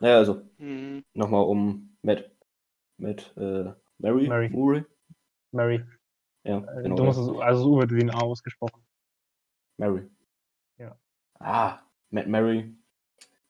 [0.00, 1.04] Na ja, also, Mhm.
[1.14, 2.30] noch mal um Matt
[2.98, 4.48] Matt, äh, Murray Murray.
[4.50, 4.84] Murray?
[5.54, 5.84] Murray.
[6.44, 8.84] Ja, Äh, genau du musst es also es wird wie 'n A ausgesprochen.
[9.78, 10.08] Murray.
[10.78, 10.98] Ja.
[11.40, 11.80] Ah,
[12.10, 12.74] Matt Murray,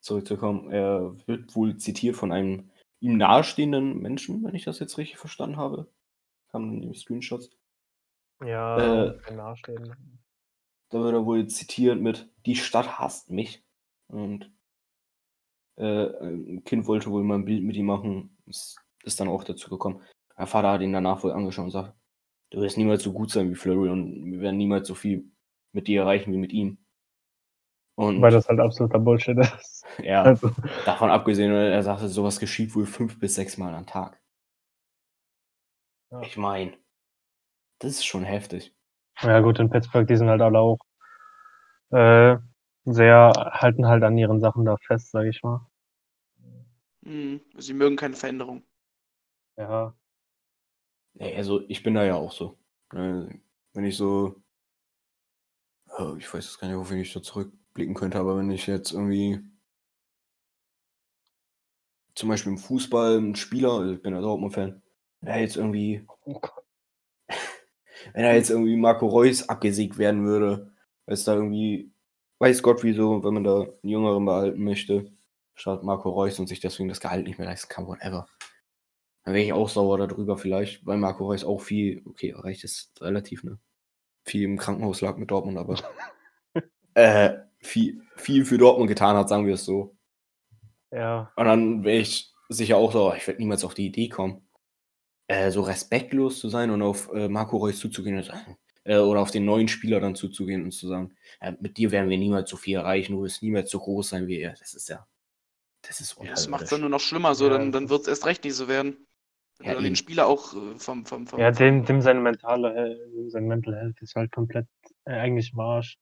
[0.00, 0.70] zurückzukommen.
[0.72, 5.56] Er wird wohl zitiert von einem ihm nahestehenden Menschen, wenn ich das jetzt richtig verstanden
[5.58, 5.88] habe.
[6.50, 7.50] Kamen nämlich Screenshots.
[8.40, 9.96] Ja, Äh ungefähr nahestehend.
[10.92, 13.64] Da wird er wohl zitiert mit: „Die Stadt hasst mich.“
[14.08, 14.52] Und
[15.78, 18.36] äh, 'n Kind wollte wohl mal 'n Bild mit ihm machen.
[18.48, 20.00] Es ist dann auch dazu gekommen.
[20.38, 21.94] Der Vater hat ihn danach wohl angeschaut und sagt:
[22.50, 25.30] „Du wirst niemals so gut sein wie Fleury und wir werden niemals so viel
[25.72, 26.78] mit dir erreichen wie mit ihm.“
[27.96, 29.84] Weil Und das halt absoluter Bullshit ist.
[30.02, 30.50] ja, Also
[30.84, 34.20] davon abgesehen, er sagte, so was geschieht wohl 5 bis 6 Mal am Tag.
[36.10, 36.20] Ja.
[36.20, 36.72] Ich meine,
[37.78, 38.74] das ist schon heftig.
[39.22, 40.78] Ja gut, in Pittsburgh, die sind halt alle auch,
[41.90, 42.36] äh,
[42.84, 45.66] sehr halten halt an ihren Sachen da fest, sage ich mal.
[47.00, 47.40] Mhm.
[47.56, 48.62] Sie mögen keine Veränderung.
[49.56, 49.94] Ja.
[51.18, 52.58] Ne, also, ich bin da ja auch so.
[52.92, 53.40] Ne,
[53.74, 54.42] wenn ich so
[55.98, 58.92] äh, ich weiß jetzt gar nicht, wen ich da zurückblicken könnte, aber wenn ich jetzt
[58.92, 59.40] irgendwie
[62.14, 64.82] zum Beispiel im Fußball ein Spieler, also ich bin ja Dortmund-Fan,
[65.20, 66.40] der jetzt irgendwie, Oh
[68.14, 70.72] wenn er jetzt irgendwie Marco Reus abgesägt werden würde,
[71.04, 71.92] weil es da irgendwie,
[72.38, 75.12] weiß Gott wieso, wenn man da einen Jüngeren behalten möchte,
[75.54, 78.26] statt Marco Reus und sich deswegen das Gehalt nicht mehr leisten kann, whatever.
[79.26, 82.92] Dann wäre ich auch sauer darüber vielleicht, weil Marco Reus auch viel, okay, erreicht ist
[83.02, 83.58] relativ, ne?
[84.24, 85.76] Viel im Krankenhaus lag mit Dortmund, aber
[86.94, 89.96] äh, viel, viel für Dortmund getan hat, sagen wir es so.
[90.92, 94.48] Ja, Und dann wäre ich sicher auch so, ich werde niemals auf die Idee kommen,
[95.26, 99.22] äh, so respektlos zu sein und auf äh, Marco Reus zuzugehen und sagen, äh, oder
[99.22, 102.48] auf den neuen Spieler dann zuzugehen und zu sagen, äh, mit dir werden wir niemals
[102.48, 104.52] so viel erreichen, du wirst niemals so groß sein wie er.
[104.52, 105.04] Das ist ja,
[105.82, 108.02] das ist Ja, das macht es dann nur noch schlimmer, so, Ja, dann, dann wird
[108.02, 109.05] es erst recht nicht so werden.
[109.62, 109.96] Ja, dann den.
[109.96, 114.14] Spieler auch äh, vom, vom, vom, ja dem, dem seine mentale, sein Mental Health ist
[114.14, 114.66] halt komplett
[115.04, 115.96] äh, eigentlich im Arsch.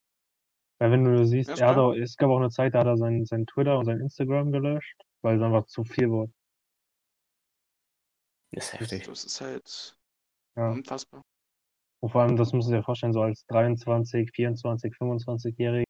[0.81, 2.97] Weil wenn du siehst, Ja, er auch, es gab auch eine Zeit, da hat er
[2.97, 6.33] sein, sein Twitter und sein Instagram gelöscht, weil es einfach zu viel wurde.
[8.53, 9.07] Das ist heftig.
[9.07, 9.97] Das ist halt
[10.57, 10.71] Ja.
[10.73, 11.23] unfassbar.
[12.01, 15.85] Und vor allem, das musst du dir vorstellen, so als 23, 24, 25-Jähriger,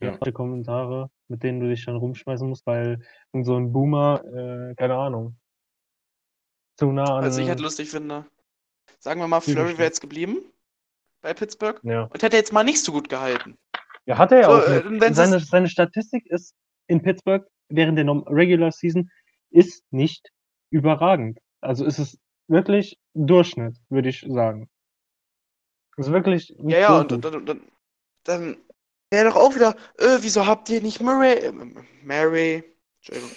[0.00, 0.16] Ja.
[0.32, 4.96] Kommentare, mit denen du dich dann rumschmeißen musst, weil irgend so ein Boomer, äh, keine
[4.96, 5.36] Ahnung,
[6.76, 7.24] zu nah an.
[7.24, 8.24] Was ich halt lustig finde,
[8.98, 10.38] sagen wir mal, Flurry wäre jetzt geblieben
[11.22, 12.04] bei Pittsburgh ja.
[12.04, 13.56] und hätte jetzt mal nicht so gut gehalten.
[14.06, 14.68] ja, hat er ja So, auch.
[14.68, 16.54] äh, und seine, seine Statistik ist
[16.86, 19.10] in Pittsburgh während der Regular Season
[19.50, 20.30] ist nicht
[20.70, 21.38] überragend.
[21.60, 24.68] Also ist es wirklich Durchschnitt, würde ich sagen.
[25.96, 27.24] Ist wirklich Ja, ja, so und gut.
[27.24, 27.62] dann,
[28.24, 28.56] dann,
[29.10, 31.52] wäre doch auch wieder, äh, wieso habt ihr nicht Murray, äh,
[32.02, 32.64] Mary,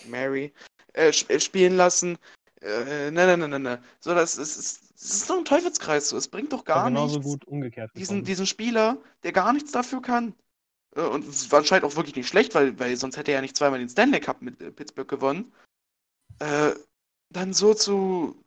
[0.08, 0.54] Mary,
[0.94, 2.18] äh, sp- spielen lassen?
[2.62, 3.84] Äh, ne, ne, ne, ne, ne.
[4.00, 6.18] So, das ist, ist, das ist doch ein Teufelskreis, so.
[6.18, 7.32] Es bringt doch gar genauso nichts.
[7.32, 7.92] gut umgekehrt.
[7.96, 8.26] diesen, gekommen.
[8.26, 10.34] diesen Spieler, der gar nichts dafür kann.
[10.96, 13.42] Äh, Und es war anscheinend auch wirklich nicht schlecht, weil, weil sonst hätte er ja
[13.42, 15.54] nicht zweimal den Stanley Cup mit äh, Pittsburgh gewonnen.
[16.40, 16.72] Äh,
[17.30, 18.44] dann so zu.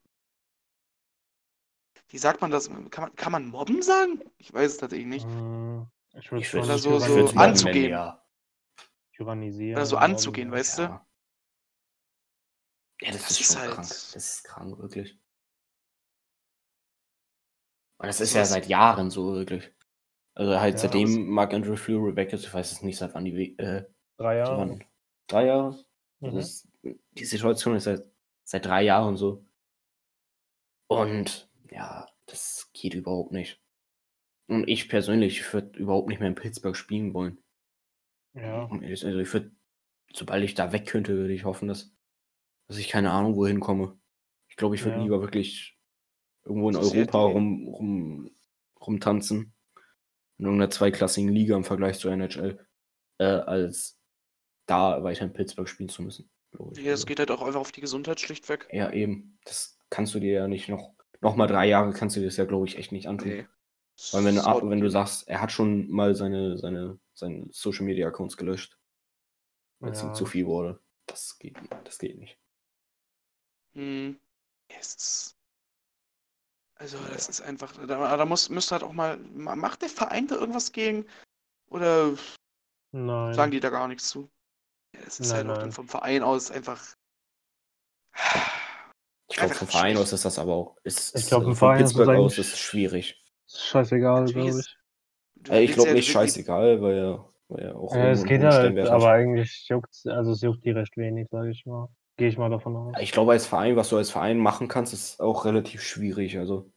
[2.08, 2.68] Wie sagt man das?
[2.90, 4.20] Kann man, kann man mobben sagen?
[4.36, 5.26] Ich weiß es tatsächlich nicht.
[6.18, 7.90] Ich würde schon so- so anzugehen.
[7.90, 8.22] ja.
[9.16, 9.76] tyrannisieren.
[9.76, 10.54] Oder so anzugehen, ja.
[10.58, 10.82] weißt du?
[10.82, 11.06] Ja.
[13.02, 13.88] Ja, das, Das ist, ist schon halt- krank.
[13.88, 15.18] Das ist krank, wirklich.
[17.98, 19.70] Und das So ist ja seit Jahren so, wirklich.
[20.34, 23.24] Also halt Ja, seitdem Mark Andrew Fleury weg ist, ich weiß es nicht, seit wann
[23.24, 23.84] die, We- äh,
[24.16, 24.58] Drei Jahre.
[24.58, 24.84] wann?
[25.28, 25.84] drei Jahre?
[26.20, 26.34] Mhm.
[26.34, 28.04] Das ist, die Situation ist seit,
[28.44, 29.44] seit drei Jahren so.
[30.88, 33.60] Und ja, das geht überhaupt nicht.
[34.48, 37.38] Und ich persönlich würde überhaupt nicht mehr in Pittsburgh spielen wollen.
[38.34, 38.68] Ja.
[38.70, 39.52] Also ich würde,
[40.12, 41.94] sobald ich da weg könnte, würde ich hoffen, dass,
[42.68, 43.98] dass ich keine Ahnung wohin komme.
[44.48, 45.02] Ich glaube, ich würde Ja.
[45.02, 45.78] lieber wirklich
[46.44, 48.30] irgendwo in Europa rum, rum,
[48.80, 49.54] rumtanzen.
[50.38, 52.66] In irgendeiner zweiklassigen Liga im Vergleich zur NHL.
[53.18, 54.00] Äh, als
[54.66, 56.30] da weiter in Pittsburgh spielen zu müssen.
[56.58, 58.68] Ja, es Also, geht halt auch einfach auf die Gesundheit schlichtweg.
[58.72, 59.38] ja, eben.
[59.44, 62.36] Das kannst du dir ja nicht noch, noch mal drei Jahre kannst du dir das
[62.36, 63.28] ja, glaube ich, echt nicht antun.
[63.28, 63.46] Nee.
[64.12, 68.08] Weil wenn, haut- wenn du sagst, er hat schon mal seine, seine, seine Social Media
[68.08, 68.78] Accounts gelöscht,
[69.78, 70.80] weil es ihm zu viel wurde.
[71.06, 72.38] Das geht, das geht nicht.
[73.74, 74.18] Hm.
[74.68, 75.36] Es ist.
[76.76, 77.72] Also, das ist einfach.
[77.86, 79.16] Da, da muss, müsste halt auch mal.
[79.18, 81.06] ma- Macht der Verein da irgendwas gegen?
[81.70, 82.14] Oder
[82.92, 83.34] Nein.
[83.34, 84.30] sagen die da gar nichts zu?
[84.94, 85.60] Ja, Es ist Nein, halt auch nein.
[85.60, 86.82] dann vom Verein aus einfach.
[89.28, 90.76] Ich glaube, vom Verein aus ist das aber auch.
[90.82, 93.24] Ist, Ich ist, glaub, im von Verein Pittsburgh aus ist es schwierig.
[93.48, 94.76] Scheißegal, glaube ich.
[95.50, 98.42] Äh, ich glaube ja nicht wirklich- scheißegal, weil er, weil er auch Ja, es geht
[98.42, 101.88] hohen halt, aber eigentlich juckt also es juckt die recht wenig, sage ich mal.
[102.16, 102.94] Gehe ich mal davon aus.
[103.00, 106.38] Ich glaube, als Verein, was du als Verein machen kannst, ist auch relativ schwierig.
[106.38, 106.70] Also,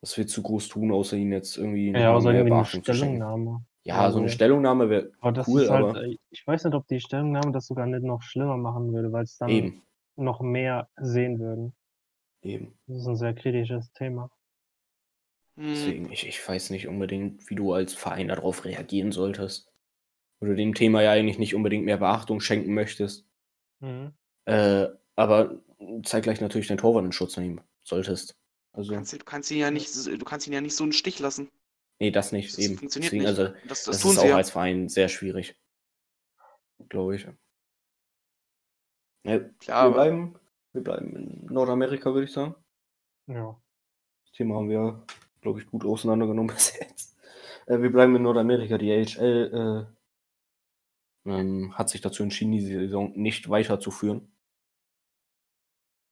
[0.00, 2.84] was willst du groß tun, außer ihn jetzt irgendwie Ja, außer mehr irgendwie eine Beachtung
[2.84, 3.16] zu schenken?
[3.16, 3.64] Stellungnahme.
[3.84, 5.12] Ja, so eine Also- Stellungnahme wäre
[5.46, 8.22] cool, ist halt, aber äh, ich weiß nicht, ob die Stellungnahme das sogar nicht noch
[8.22, 9.82] schlimmer machen würde, weil es dann eben,
[10.16, 11.72] noch mehr sehen würden.
[12.42, 12.76] eben.
[12.88, 14.30] Das ist ein sehr kritisches Thema.
[15.56, 19.70] Hm, Deswegen, ich, ich weiß nicht unbedingt, wie du als Verein darauf reagieren solltest.
[20.40, 23.24] Du dem Thema ja eigentlich nicht unbedingt mehr Beachtung schenken möchtest.
[23.80, 24.12] Mhm.
[24.46, 25.60] Äh, aber
[26.04, 28.36] zeitgleich natürlich den Torwart in Schutz nehmen solltest.
[28.72, 31.18] Also, kannst, du kannst ihn ja nicht, du kannst ihn ja nicht so einen Stich
[31.18, 31.50] lassen.
[31.98, 32.52] nee, das nicht.
[32.52, 32.78] Das eben.
[32.78, 33.38] funktioniert Deswegen, nicht.
[33.38, 34.36] also, Das, das, das, tun ist sie auch ja.
[34.36, 35.56] als Verein sehr schwierig.
[36.88, 37.26] Glaube ich.
[39.24, 40.38] Ja, Klar, wir, bleiben,
[40.72, 42.54] wir bleiben in Nordamerika, würde ich sagen.
[43.26, 43.60] Ja.
[44.24, 45.02] Das Thema haben wir,
[45.40, 47.16] glaube ich, gut auseinandergenommen bis jetzt.
[47.66, 48.78] Äh, wir bleiben in Nordamerika.
[48.78, 49.86] Die AHL
[51.26, 54.30] äh, ähm, hat sich dazu entschieden, die Saison nicht weiterzuführen.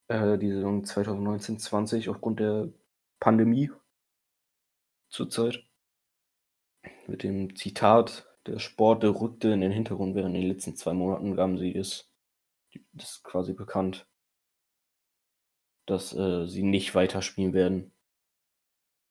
[0.09, 2.69] Äh, die Saison 2019-20 aufgrund der
[3.21, 3.71] Pandemie
[5.09, 5.65] zurzeit.
[7.07, 11.37] Mit dem Zitat, der Sport der rückte in den Hintergrund während den letzten zwei Monaten
[11.37, 12.11] gaben sie es
[12.93, 14.07] das ist quasi bekannt,
[15.87, 17.93] dass äh, sie nicht weiterspielen werden.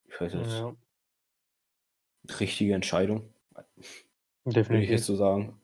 [0.06, 0.76] Ich weiß jetzt, Ja,
[2.40, 3.32] richtige Entscheidung,
[4.68, 4.90] würde ich definitiv.
[4.90, 5.60] jetzt so sagen.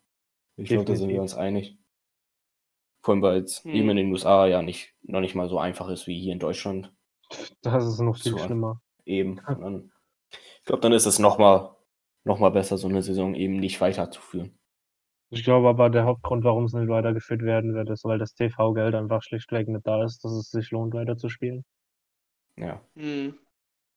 [0.56, 1.22] Ich glaube, da sind wir Definitiv.
[1.22, 1.79] uns einig.
[3.02, 3.74] Vor allem, weil es Hm.
[3.74, 6.38] eben in den USA ja nicht, noch nicht mal so einfach ist wie hier in
[6.38, 6.92] Deutschland.
[7.62, 8.38] Das ist noch viel So.
[8.38, 8.80] schlimmer.
[9.04, 9.40] Eben.
[9.46, 9.92] Dann,
[10.58, 11.70] ich glaube, dann ist es nochmal
[12.24, 14.58] noch mal besser, so eine Saison eben nicht weiterzuführen.
[15.30, 18.94] Ich glaube aber, der Hauptgrund, warum es nicht weitergeführt werden wird, ist, weil das TV-Geld
[18.94, 21.64] einfach schlichtweg nicht da ist, dass es sich lohnt, weiterzuspielen.
[22.56, 22.80] Ja.
[22.96, 23.34] Hm.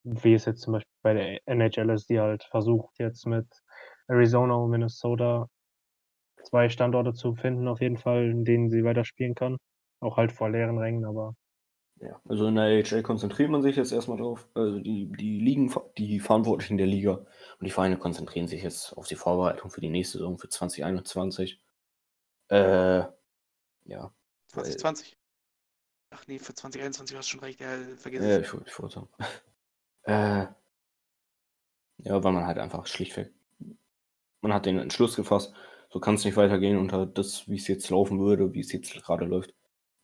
[0.04, 3.46] Wie es jetzt zum Beispiel bei der NHL ist, die halt versucht, jetzt mit
[4.08, 5.48] Arizona und Minnesota
[6.44, 9.56] zwei Standorte zu finden, auf jeden Fall, in denen sie weiterspielen kann.
[10.00, 11.34] Auch halt vor leeren Rängen, aber
[12.00, 14.48] Ja, also in der AHL konzentriert man sich jetzt erstmal drauf.
[14.54, 17.14] Also die, die Ligen, die Verantwortlichen der Liga
[17.58, 21.60] und die Vereine konzentrieren sich jetzt auf die Vorbereitung für die nächste Saison für 2021.
[22.48, 23.04] Äh,
[23.84, 24.12] ja,
[24.48, 25.16] 2020.
[26.10, 28.46] Ach nee, für 2021 hast du schon recht, ja, vergiss äh, es.
[28.46, 29.08] ich, ich wollte sagen.
[30.06, 30.48] Äh,
[31.96, 33.32] ja, weil man halt einfach schlichtweg,
[34.42, 35.54] man hat den Entschluss gefasst,
[35.94, 38.92] so kann es nicht weitergehen unter das, wie es jetzt laufen würde, wie es jetzt
[39.04, 39.54] gerade läuft.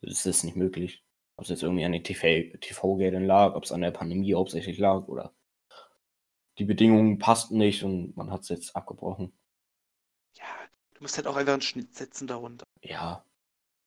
[0.03, 1.03] Das ist nicht möglich.
[1.35, 4.79] Ob es jetzt irgendwie an den TV TV-Geldern lag, ob es an der Pandemie hauptsächlich
[4.79, 5.35] lag oder
[6.59, 9.33] die Bedingungen passten nicht und man hat es jetzt abgebrochen.
[10.38, 10.44] Ja,
[10.94, 12.64] du musst halt auch einfach einen Schnitt setzen darunter.
[12.83, 13.24] Ja.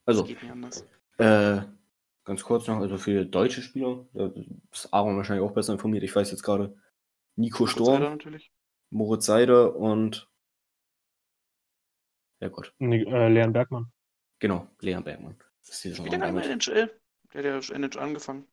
[0.05, 0.85] Das Also, geht nicht anders.
[1.19, 1.61] äh,
[2.25, 4.29] ganz kurz noch, also für deutsche Spieler, da
[4.73, 6.03] ist Aaron wahrscheinlich auch besser informiert.
[6.03, 6.75] Ich weiß jetzt gerade,
[7.37, 8.19] Nico Sturm.
[8.89, 10.29] Moritz Seide und
[12.43, 13.91] ja gut, Ni- äh, Leon Bergmann.
[14.39, 15.35] genau, Leon Bergmann.
[15.61, 16.91] Spielt er der NHL?
[17.33, 18.47] Der hat ja NHL angefangen.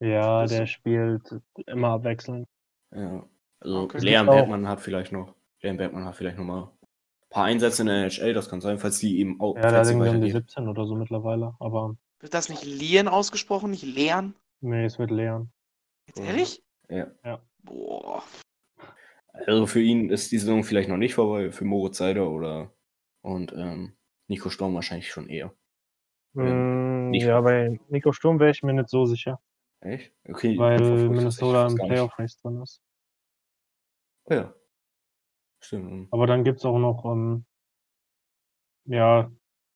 [0.00, 1.22] Ja, Das der ist- spielt
[1.66, 2.46] immer abwechselnd.
[2.94, 3.28] Ja.
[3.60, 3.98] Also Okay.
[3.98, 7.82] Leon Auch- Bergmann hat vielleicht noch, Leon Bergmann hat vielleicht noch mal ein paar Einsätze
[7.82, 10.16] in der NHL, das kann sein, falls die eben auch, Ja, da sind wir um
[10.22, 10.50] die weitergeht.
[10.50, 14.34] 17 oder so mittlerweile, aber Wird das nicht Lien ausgesprochen, nicht Leon?
[14.60, 15.50] nee, es wird Leon.
[16.06, 16.62] Jetzt ehrlich?
[16.88, 17.08] Ja.
[17.24, 17.40] Ja.
[17.62, 18.22] Boah.
[19.32, 22.72] Also für ihn ist die Saison vielleicht noch nicht vorbei, für Moritz Seider oder
[23.22, 23.96] und ähm,
[24.28, 25.52] Nico Sturm wahrscheinlich schon eher.
[26.34, 29.40] Mm, ja, bei Nico Sturm wäre ich mir nicht so sicher,
[29.80, 30.12] Echt?
[30.28, 31.76] Okay, weil Minnesota im.
[31.76, 32.82] Playoff-Race drin ist.
[34.28, 34.52] Ja.
[35.60, 36.08] Stimmt.
[36.12, 37.44] Aber dann gibt es auch noch, ähm,
[38.84, 39.30] ja,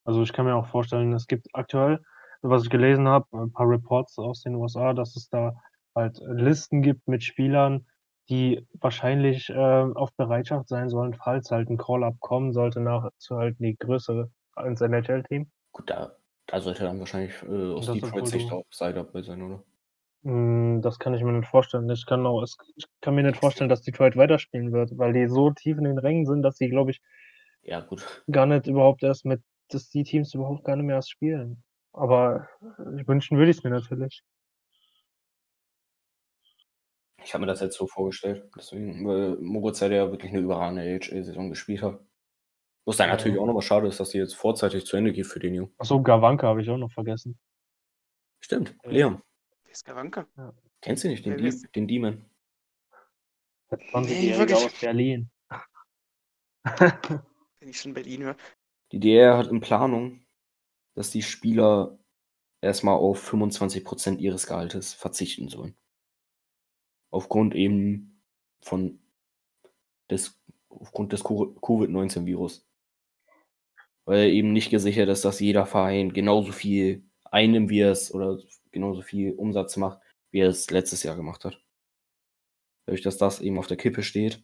[0.04, 2.04] also ich kann mir auch vorstellen, es gibt aktuell,
[2.40, 5.56] was ich gelesen habe, ein paar Reports aus den USA, dass es da
[5.94, 7.86] halt Listen gibt mit Spielern,
[8.28, 13.36] die wahrscheinlich äh, auf Bereitschaft sein sollen, falls halt ein Call-Up kommen sollte, nach zu
[13.36, 14.30] halt die größere
[14.64, 15.50] ins NHL-Team.
[15.72, 19.42] Gut, da, da sollte dann wahrscheinlich äh, aus Detroit Sicht du- auch Seider dabei sein,
[19.42, 19.62] oder?
[20.22, 21.88] Mm, Das kann ich mir nicht vorstellen.
[21.90, 22.42] Ich kann auch,
[22.76, 25.98] ich kann mir nicht vorstellen, dass Detroit weiterspielen wird, weil die so tief in den
[25.98, 27.00] Rängen sind, dass sie, glaube ich,
[27.62, 28.24] Ja, gut.
[28.30, 31.62] gar nicht überhaupt erst mit, dass die Teams überhaupt gar nicht mehr erst spielen.
[31.92, 34.22] Aber äh, wünschen würde ich es mir natürlich.
[37.24, 38.50] Ich habe mir das jetzt so vorgestellt.
[38.56, 42.00] Deswegen, weil Moritz ja wirklich eine überragende AHL-Saison gespielt hat.
[42.84, 43.14] Was dann Ja.
[43.14, 45.74] natürlich auch nochmal schade ist, dass die jetzt vorzeitig zu Ende geht für den Jungen.
[45.78, 47.38] Achso, Gawanka habe ich auch noch vergessen.
[48.40, 48.90] Stimmt, Ja.
[48.90, 49.22] Leon.
[49.62, 50.26] Wer ist Garanka?
[50.80, 52.24] Kennst du nicht, den, ist- den Demon?
[53.70, 54.64] Der Nee, 20-Jährige wirklich.
[54.66, 55.30] aus Berlin.
[57.60, 58.36] Wenn ich schon Berlin höre.
[58.90, 60.24] Die DR hat in Planung,
[60.94, 61.98] dass die Spieler
[62.60, 65.76] erstmal auf 25% ihres Gehaltes verzichten sollen.
[67.12, 68.20] Aufgrund eben
[68.60, 68.98] von
[70.10, 72.64] des, aufgrund des Co- Covid-19-Virus.
[74.04, 78.38] Weil eben nicht gesichert ist, dass jeder Verein genauso viel einnimmt, wie es oder
[78.70, 81.60] genauso viel Umsatz macht, wie er es letztes Jahr gemacht hat.
[82.86, 84.40] Dadurch, dass das eben auf der Kippe steht,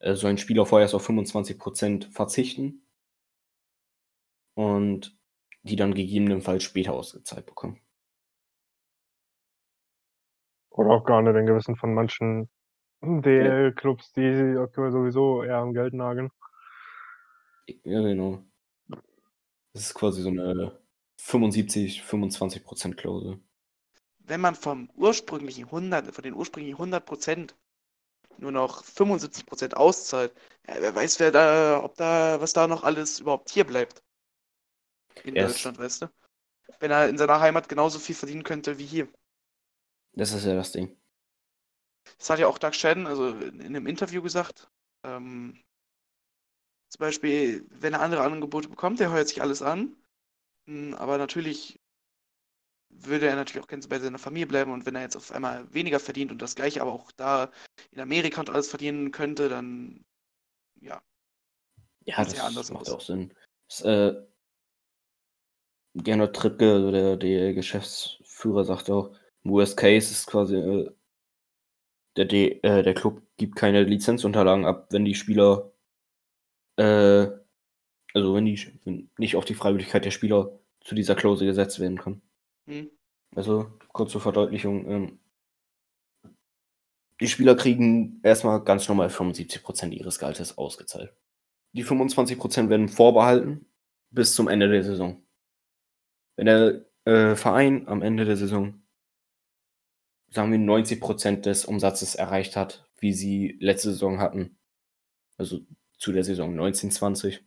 [0.00, 2.82] äh, sollen Spieler vorerst auf 25% verzichten
[4.54, 5.14] und
[5.62, 7.81] die dann gegebenenfalls später ausgezahlt bekommen.
[10.72, 12.48] Oder auch gar nicht in gewissen von manchen
[13.02, 16.30] DL-Clubs, die aktuell sowieso eher am Geld nageln.
[17.84, 18.44] Ja, genau.
[19.72, 20.78] Das ist quasi so eine
[21.18, 23.40] 75, 25% Klausel.
[24.18, 27.54] Wenn man vom ursprünglichen 100, von den ursprünglichen 100 Prozent
[28.38, 30.32] nur noch 75 Prozent auszahlt,
[30.68, 34.02] ja, wer weiß, wer da, ob da, was da noch alles überhaupt hier bleibt.
[35.24, 36.06] In Er ist- Deutschland, weißt du?
[36.80, 39.08] Wenn er in seiner Heimat genauso viel verdienen könnte wie hier.
[40.14, 40.96] Das ist ja das Ding.
[42.18, 44.70] Das hat ja auch Doug Shannon, also in, in einem Interview gesagt.
[45.04, 45.62] Ähm,
[46.88, 49.96] zum Beispiel, wenn er andere Angebote bekommt, der hört sich alles an.
[50.66, 51.80] Mm, Aber natürlich
[52.90, 55.72] würde er natürlich auch gerne bei seiner Familie bleiben und wenn er jetzt auf einmal
[55.72, 57.50] weniger verdient und das gleiche aber auch da
[57.90, 60.04] in Amerika und alles verdienen könnte, dann
[60.80, 61.02] ja.
[62.04, 62.90] Ja, das sehr anders macht aus.
[62.90, 63.32] auch Sinn.
[63.68, 64.14] Das, äh,
[65.94, 69.14] Gernot Trippke, der, der Geschäftsführer, sagt auch,
[69.44, 70.90] Worst Case ist quasi, äh,
[72.16, 75.72] der, D, äh, der Club gibt keine Lizenzunterlagen ab, wenn die Spieler,
[76.76, 77.28] äh,
[78.14, 81.98] also wenn die wenn nicht auf die Freiwilligkeit der Spieler zu dieser Klausel gesetzt werden
[81.98, 82.22] kann.
[82.66, 82.90] Hm.
[83.34, 85.18] Also, kurz zur Verdeutlichung, ähm,
[87.20, 91.14] die Spieler kriegen erstmal ganz normal 75% ihres Gehaltes ausgezahlt.
[91.72, 93.64] Die 25% werden vorbehalten
[94.10, 95.22] bis zum Ende der Saison.
[96.36, 98.81] Wenn der äh, Verein am Ende der Saison,
[100.32, 104.58] sagen wir, 90% des Umsatzes erreicht hat, wie sie letzte Saison hatten,
[105.36, 105.60] also
[105.98, 107.44] zu der Saison 1920,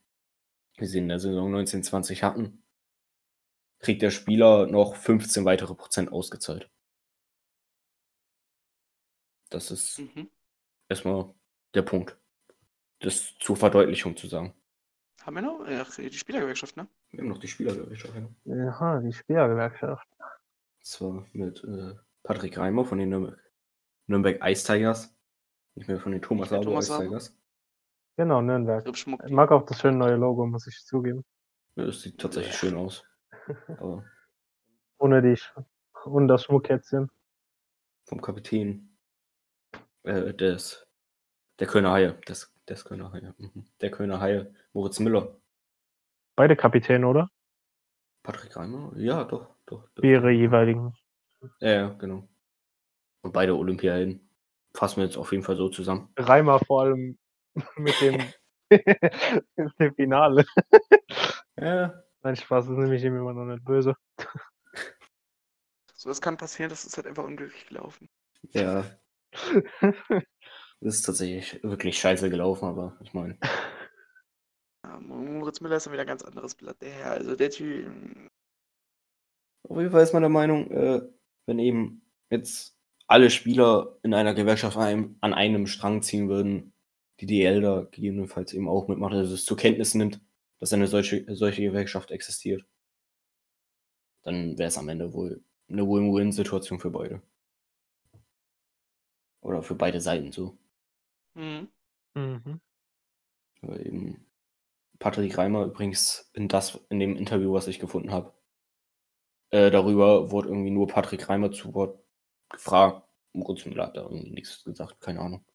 [0.78, 2.64] wie sie in der Saison 1920 hatten,
[3.80, 6.70] kriegt der Spieler noch 15 weitere Prozent ausgezahlt.
[9.50, 10.30] Das ist Mhm.
[10.90, 11.34] erstmal
[11.74, 12.18] der Punkt.
[13.00, 14.54] Das zur Verdeutlichung zu sagen.
[15.22, 15.66] Haben wir noch?
[15.68, 16.88] Ach, die Spielergewerkschaft, ne?
[17.12, 18.14] Wir haben noch die Spielergewerkschaft.
[18.46, 18.70] Ja.
[18.70, 20.08] Aha, die Spielergewerkschaft.
[20.82, 21.96] Zwar mit äh,
[22.26, 23.40] Patrick Reimer von den Nürnberg,
[24.08, 25.16] Nürnberg Ice Tigers.
[25.76, 27.00] Nicht mehr von den Thomas Thomas Ice.
[27.00, 27.38] Tigers.
[28.18, 28.88] Genau, Nürnberg.
[28.88, 31.24] Ich mag auch das schöne neue Logo, muss ich zugeben.
[31.76, 33.04] Ja, das sieht tatsächlich schön aus.
[33.78, 34.04] Aber
[34.98, 35.54] Ohne die Sch
[36.06, 37.12] und das Schmuckkätzchen.
[38.08, 38.98] vom Kapitän
[40.04, 40.88] äh, des,
[41.60, 42.14] der Kölner Haie.
[42.28, 43.36] Des, des Kölner Haie.
[43.38, 43.68] Mhm.
[43.82, 45.38] Der Kölner Haie, Moritz Müller.
[46.36, 47.30] Beide Kapitäne, oder?
[48.24, 48.94] Patrick Reimer?
[48.96, 49.88] Ja, doch, doch.
[49.96, 50.96] Für ihre jeweiligen.
[51.60, 52.28] Ja, ja, genau.
[53.22, 54.30] Und beide Olympiahelden.
[54.76, 56.12] Fassen wir jetzt auf jeden Fall so zusammen.
[56.18, 57.18] Reimer vor allem
[57.78, 58.22] mit dem,
[59.80, 60.46] dem Finale.
[61.58, 63.96] Ja, Nein, Spaß, das nehme ich ihm immer noch nicht böse.
[65.94, 68.10] So, das kann passieren, das ist halt einfach unglücklich gelaufen.
[68.52, 68.84] ja.
[70.82, 73.38] Das ist tatsächlich wirklich scheiße gelaufen, aber ich meine,
[74.84, 76.82] Ja, Moritz Müller ist dann wieder ein ganz anderes Blatt.
[76.82, 77.88] Der Herr, also der Typ.
[79.70, 81.02] auf jeden Fall ist man der Meinung, äh,
[81.46, 82.78] wenn eben jetzt
[83.08, 86.74] alle Spieler in einer Gewerkschaft an an einem Strang ziehen würden,
[87.20, 90.22] die DL da gegebenenfalls eben auch mitmacht, also es zur Kenntnis nimmt,
[90.60, 92.66] dass eine solche, solche Gewerkschaft existiert,
[94.24, 97.22] dann wäre es am Ende wohl eine Win-Win-Situation für beide.
[99.42, 100.58] Oder für beide Seiten so.
[101.36, 101.70] Mhm.
[102.16, 102.60] Mhm.
[103.62, 104.26] Aber eben
[105.00, 108.34] Patrick Reimer übrigens in das, in dem Interview, was ich gefunden habe,
[109.52, 112.00] äh, darüber wurde irgendwie nur Patrick Reimer zu Wort
[112.50, 113.08] gefragt.
[113.34, 115.46] Moritz Müller hat da irgendwie nichts gesagt, keine Ahnung.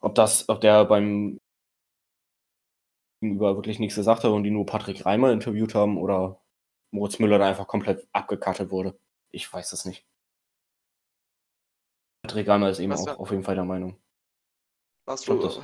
[0.00, 1.38] Ob das, ob der beim
[3.20, 6.40] gegenüber wirklich nichts gesagt hat und die nur Patrick Reimer interviewt haben oder
[6.92, 8.98] Moritz Müller da einfach komplett abgekartet wurde.
[9.30, 10.06] Ich weiß das nicht.
[12.22, 13.98] Patrick Reimer ist eben Was auch war- auf jeden Fall der Meinung.
[15.06, 15.40] Warst Ich du.
[15.40, 15.60] das-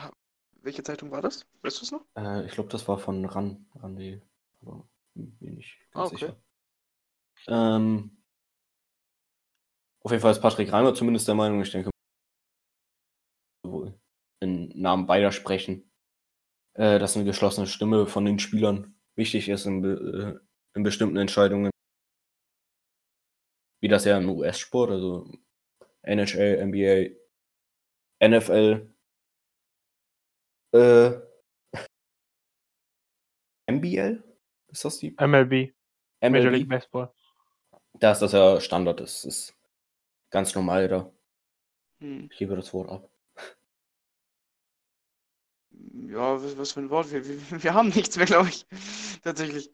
[0.64, 1.44] Welche Zeitung war das?
[1.62, 2.04] Weißt du es noch?
[2.16, 4.22] Äh, ich glaube, das war von Ran, Randi,
[4.60, 6.26] aber bin mir nicht Ah, ganz okay.
[6.26, 6.36] sicher.
[7.48, 8.22] Ähm,
[10.04, 11.90] auf jeden Fall ist Patrick Reimer zumindest der Meinung, ich denke,
[13.64, 13.98] wohl
[14.40, 15.90] im Namen beider sprechen,
[16.74, 20.38] äh, dass eine geschlossene Stimme von den Spielern wichtig ist in, äh,
[20.74, 21.70] in bestimmten Entscheidungen.
[23.80, 25.30] Wie das ja im US-Sport, also
[26.02, 27.16] NHL, NBA,
[28.20, 28.94] NFL,
[30.74, 31.10] äh,
[33.70, 34.22] MBL?
[34.68, 35.14] Ist das die?
[35.18, 35.74] MLB,
[36.20, 36.68] Major League MLB?
[36.68, 37.12] Baseball.
[38.02, 39.56] Da ist das ja Standard, das ist
[40.30, 41.12] ganz normal da.
[42.00, 42.28] Hm.
[42.32, 43.08] Ich gebe das Wort ab.
[45.70, 47.12] Ja, was, was für ein Wort.
[47.12, 48.66] Wir, wir, wir haben nichts mehr, glaube ich.
[49.22, 49.70] Tatsächlich.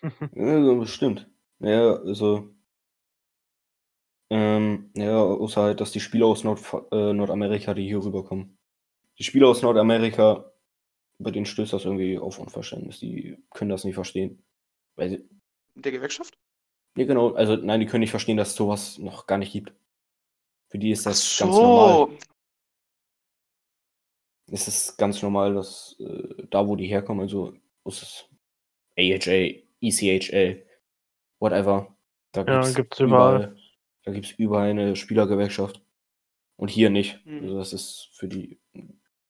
[0.34, 1.28] Ja, bestimmt.
[1.58, 2.54] Ja, also.
[4.30, 6.60] Ähm, ja, außer halt, dass die Spieler aus Nord
[6.92, 8.58] äh, Nordamerika, die hier rüberkommen.
[9.18, 10.52] Die Spieler aus Nordamerika,
[11.18, 13.00] bei denen stößt das irgendwie auf Unverständnis.
[13.00, 14.42] Die können das nicht verstehen.
[14.94, 15.28] Weil sie,
[15.74, 16.38] der Gewerkschaft?
[16.96, 19.72] Ja, genau, also nein, die können nicht verstehen, dass es sowas noch gar nicht gibt.
[20.68, 22.08] Für die ist das ganz normal.
[22.08, 22.18] so.
[24.52, 28.28] Es ist ganz normal, dass äh, da, wo die herkommen, also ist es
[28.98, 30.66] AHA, ECHL,
[31.38, 31.96] whatever.
[32.32, 33.56] Da Ja, gibt's gibt's überall.
[34.02, 35.80] Da gibt es überall eine Spielergewerkschaft.
[36.56, 37.24] Und hier nicht.
[37.24, 37.42] Mhm.
[37.44, 38.58] Also das ist für die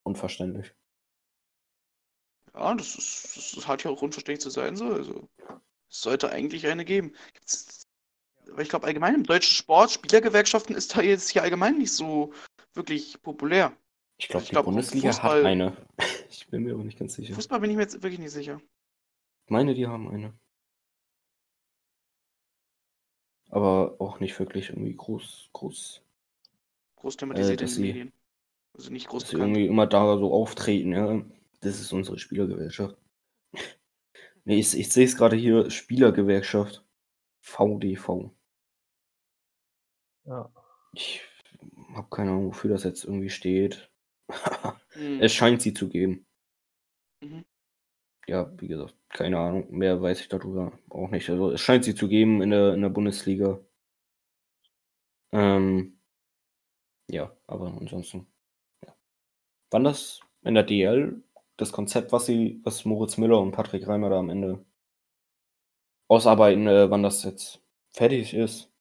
[0.02, 0.72] unverständlich.
[2.54, 4.86] Ja, das ist, das ist- hat ja auch unverständlich zu sein, so.
[4.86, 5.28] Also,
[5.90, 7.14] es sollte eigentlich eine geben.
[7.34, 7.86] Gibt's,
[8.50, 12.32] aber ich glaube, allgemein im deutschen Sport, Spielergewerkschaften ist da jetzt hier allgemein nicht so
[12.74, 13.76] wirklich populär.
[14.18, 15.76] Ich glaube, die glaub, Bundesliga Fußball- hat eine.
[16.30, 17.34] Ich bin mir aber nicht ganz sicher.
[17.34, 18.60] Fußball bin ich mir jetzt wirklich nicht sicher.
[19.46, 20.32] Ich meine, die haben eine.
[23.50, 26.02] Aber auch nicht wirklich irgendwie groß, groß,
[26.96, 28.12] Groß thematisiert Äh, in den Medien.
[28.74, 31.22] Also nicht groß dass sie irgendwie immer da so auftreten, ja.
[31.60, 32.96] Das ist unsere Spielergewerkschaft.
[34.50, 36.84] Nee, ich, ich sehe es gerade hier, Spielergewerkschaft.
[37.38, 38.32] VDV.
[40.24, 40.52] Ja.
[40.92, 41.22] Ich
[41.94, 43.92] habe keine Ahnung, wofür das jetzt irgendwie steht.
[44.94, 45.20] Hm.
[45.20, 46.26] es scheint sie zu geben.
[47.22, 47.44] Mhm.
[48.26, 49.70] Ja, wie gesagt, keine Ahnung.
[49.70, 51.30] Mehr weiß ich darüber auch nicht.
[51.30, 53.60] Also es scheint sie zu geben in der, in der Bundesliga.
[55.30, 56.00] Ähm,
[57.08, 58.26] ja, aber ansonsten.
[58.84, 58.96] Ja.
[59.70, 61.22] Wann das in der DL,
[61.60, 64.64] das Konzept, was sie, was Moritz Müller und Patrick Reimer da am Ende
[66.08, 68.72] ausarbeiten, äh, wann das jetzt fertig ist,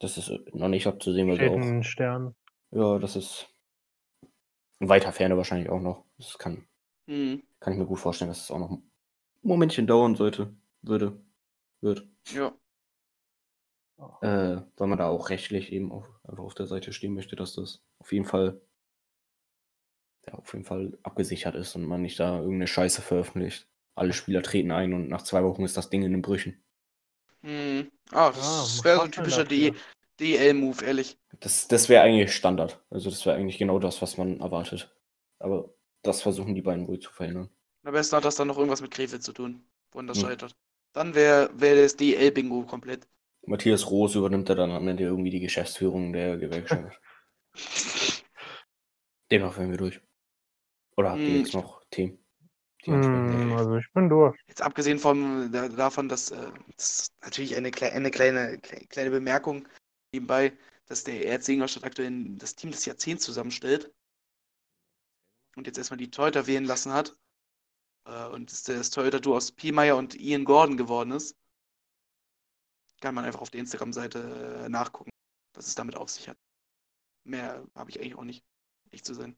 [0.00, 1.82] das ist äh, noch nicht abzusehen, weil auch.
[1.82, 2.34] Stern.
[2.70, 3.48] Ja, das ist
[4.80, 6.04] in weiter Ferne wahrscheinlich auch noch.
[6.18, 6.68] Das kann,
[7.08, 7.42] Hm.
[7.60, 8.90] kann ich mir gut vorstellen, dass es auch noch ein
[9.42, 11.20] Momentchen dauern sollte, würde,
[11.80, 12.06] wird.
[12.32, 12.54] Ja.
[14.20, 17.54] Äh, weil man da auch rechtlich eben auf, einfach auf der Seite stehen möchte, dass
[17.54, 18.60] das auf jeden Fall
[20.28, 23.66] ja, auf jeden Fall abgesichert ist und man nicht da irgendeine Scheiße veröffentlicht.
[23.94, 26.62] Alle Spieler treten ein und nach zwei Wochen ist das Ding in den Brüchen.
[27.42, 27.90] Hm.
[28.12, 29.44] Ah, das muss wäre so ein typischer.
[30.20, 31.16] DL-Move, ehrlich.
[31.38, 32.82] Das, das wäre eigentlich Standard.
[32.90, 34.92] Also das wäre eigentlich genau das, was man erwartet.
[35.38, 35.72] Aber
[36.02, 37.50] das versuchen die beiden wohl zu verhindern.
[37.84, 40.24] Am besten hat das dann noch irgendwas mit Krefeld zu tun, woran das Hm.
[40.24, 40.56] scheitert.
[40.92, 43.06] Dann wäre wär das DL-Bingo komplett.
[43.46, 47.00] Matthias Roos übernimmt er dann am Ende irgendwie die Geschäftsführung der Gewerkschaft.
[49.30, 50.00] Demnach wären wir durch.
[50.98, 51.36] Oder habt ihr Hm.
[51.44, 52.18] jetzt noch Themen?
[52.82, 54.36] Hm, also ich bin durch.
[54.48, 59.10] Jetzt abgesehen vom, da, davon, dass äh, das natürlich eine, klei- eine kleine, klei- kleine
[59.10, 59.68] Bemerkung
[60.12, 63.94] nebenbei, dass der Erz Ingolstadt aktuell das Team des Jahrzehnts zusammenstellt
[65.54, 67.16] und jetzt erstmal die Torhüter wählen lassen hat
[68.06, 71.36] äh, und das, das Torhüter-Duo aus Piemeyer und Ian Gordon geworden ist,
[73.00, 75.10] kann man einfach auf der Instagram-Seite äh, nachgucken,
[75.54, 76.38] was es damit auf sich hat.
[77.24, 78.44] Mehr habe ich eigentlich auch nicht,
[78.90, 79.36] echt zu sein.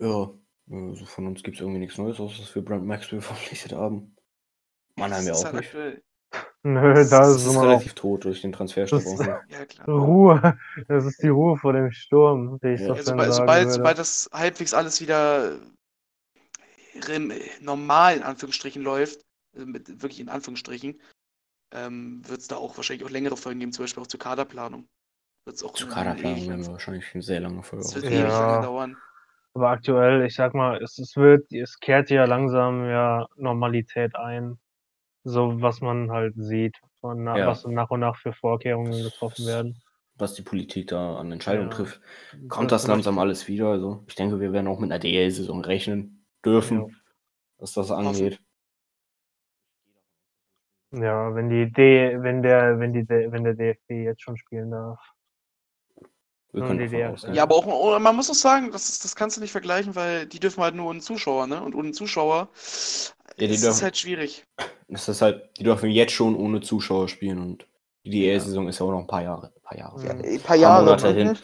[0.00, 0.30] Ja,
[0.70, 4.16] also von uns gibt es irgendwie nichts Neues, außer dass wir Brand Maxwell verpflichtet haben.
[4.96, 5.66] Mannheim ja Das ist auch halt nicht.
[5.68, 6.02] aktuell.
[6.62, 9.02] Nö, Das da Das ist ist immer noch relativ tot durch den Transferstopp.
[9.02, 9.40] Das- auch noch.
[9.48, 9.88] Ja, klar.
[9.88, 10.58] Ruhe.
[10.88, 12.88] Das ist die Ruhe vor dem Sturm, wie ich Ja.
[12.88, 15.58] so schön sobald, sobald, sobald das halbwegs alles wieder
[17.06, 19.24] rem- normal in Anführungsstrichen läuft,
[19.54, 21.00] also mit, wirklich in Anführungsstrichen,
[21.72, 24.86] ähm, wird es da auch wahrscheinlich auch längere Folgen geben, zum Beispiel auch zur Kaderplanung.
[25.46, 28.04] Wird es auch Zu eine Kaderplanung werden wir wahrscheinlich eine sehr lange Folge Es wird.
[28.04, 28.10] Ja.
[28.10, 28.96] ewig lange dauern.
[29.54, 34.58] Aber aktuell, ich sag mal, es, es wird, es kehrt ja langsam ja Normalität ein.
[35.24, 37.46] So was man halt sieht, von na, Ja.
[37.46, 39.76] was nach und nach für Vorkehrungen getroffen werden.
[40.16, 41.76] Was die Politik da an Entscheidungen Ja.
[41.76, 42.00] trifft,
[42.48, 43.68] kommt das zum langsam alles wieder.
[43.68, 46.86] Also ich denke, wir werden auch mit einer DL-Saison rechnen dürfen, Ja.
[47.58, 48.40] was das angeht.
[50.92, 54.70] Ja, wenn die D, wenn der, wenn die, D- wenn der DFB jetzt schon spielen
[54.72, 54.98] darf.
[56.52, 57.34] Wir können ausgehen.
[57.34, 60.26] Ja, aber auch, man muss auch sagen, das, ist, das kannst du nicht vergleichen, weil
[60.26, 61.62] die dürfen halt nur ohne Zuschauer, ne?
[61.62, 62.48] Und ohne Zuschauer
[63.38, 64.44] Ja, die ist es dürfen- halt schwierig.
[64.88, 67.66] Das ist halt, die dürfen jetzt schon ohne Zuschauer spielen und
[68.04, 70.10] die DL-Saison ist ja auch noch ein paar Jahre, ein paar Jahre, Ja.
[70.10, 71.38] ein Ein paar paar Monate hin.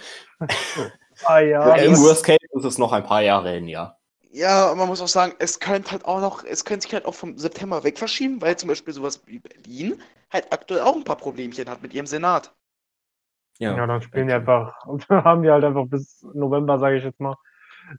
[1.25, 1.77] Ah ja.
[1.77, 3.97] Ja, Im Worst Case ist es noch ein paar Jahre hin, ja.
[4.33, 7.15] Ja, man muss auch sagen, es könnte halt auch noch, es könnte sich halt auch
[7.15, 11.17] vom September weg verschieben, weil zum Beispiel sowas wie Berlin halt aktuell auch ein paar
[11.17, 12.53] Problemchen hat mit ihrem Senat.
[13.59, 14.75] Ja, dann spielen die einfach,
[15.11, 17.37] haben die halt einfach bis November, sage ich jetzt mal,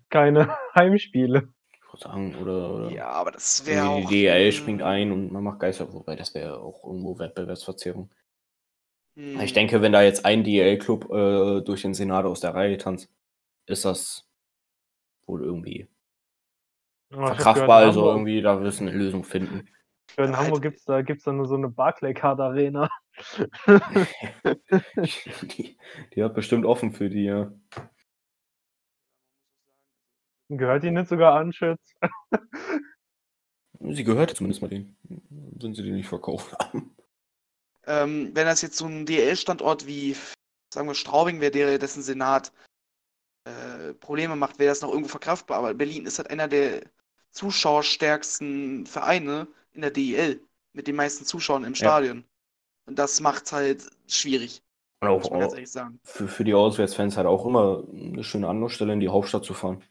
[0.10, 1.50] keine Heimspiele.
[1.72, 4.04] Ich würde sagen, oder, oder Ja, aber das wäre auch.
[4.04, 8.10] die DL springt ein und man macht Geister, wobei das wäre auch irgendwo Wettbewerbsverzerrung.
[9.16, 12.78] hm, Ich denke, wenn da jetzt ein DL-Club äh, durch den Senat aus der Reihe
[12.78, 13.10] tanzt,
[13.68, 14.28] ist das
[15.28, 15.88] wohl irgendwie
[17.12, 17.80] Ja, verkraftbar.
[17.86, 19.68] Also irgendwie, da wirst du eine Lösung finden.
[20.16, 22.90] In Hamburg halt- gibt's da, gibt's da nur so eine Barclaycard-Arena.
[25.42, 25.78] die,
[26.14, 27.52] die hat bestimmt offen für die, ja.
[30.50, 31.94] Gehört die nicht sogar an, Schütz?
[33.80, 34.96] Sie gehört zumindest mal denen,
[35.30, 36.96] wenn sie die nicht verkauft haben.
[37.86, 40.16] Ähm, wenn das jetzt so ein DL-Standort wie,
[40.74, 42.52] sagen wir, Straubing wäre, der dessen Senat
[43.46, 45.60] äh, Probleme macht, wäre das noch irgendwo verkraftbar.
[45.60, 46.82] Aber Berlin ist halt einer der
[47.32, 49.48] zuschauerstärksten Vereine
[49.78, 50.42] in der DEL
[50.74, 52.26] mit den meisten Zuschauern im Stadion.
[52.88, 54.62] Und das macht's halt schwierig,
[55.02, 55.56] Und auch, auch
[56.04, 59.84] für, für die Auswärtsfans halt auch immer eine schöne Anlaufstelle in die Hauptstadt zu fahren.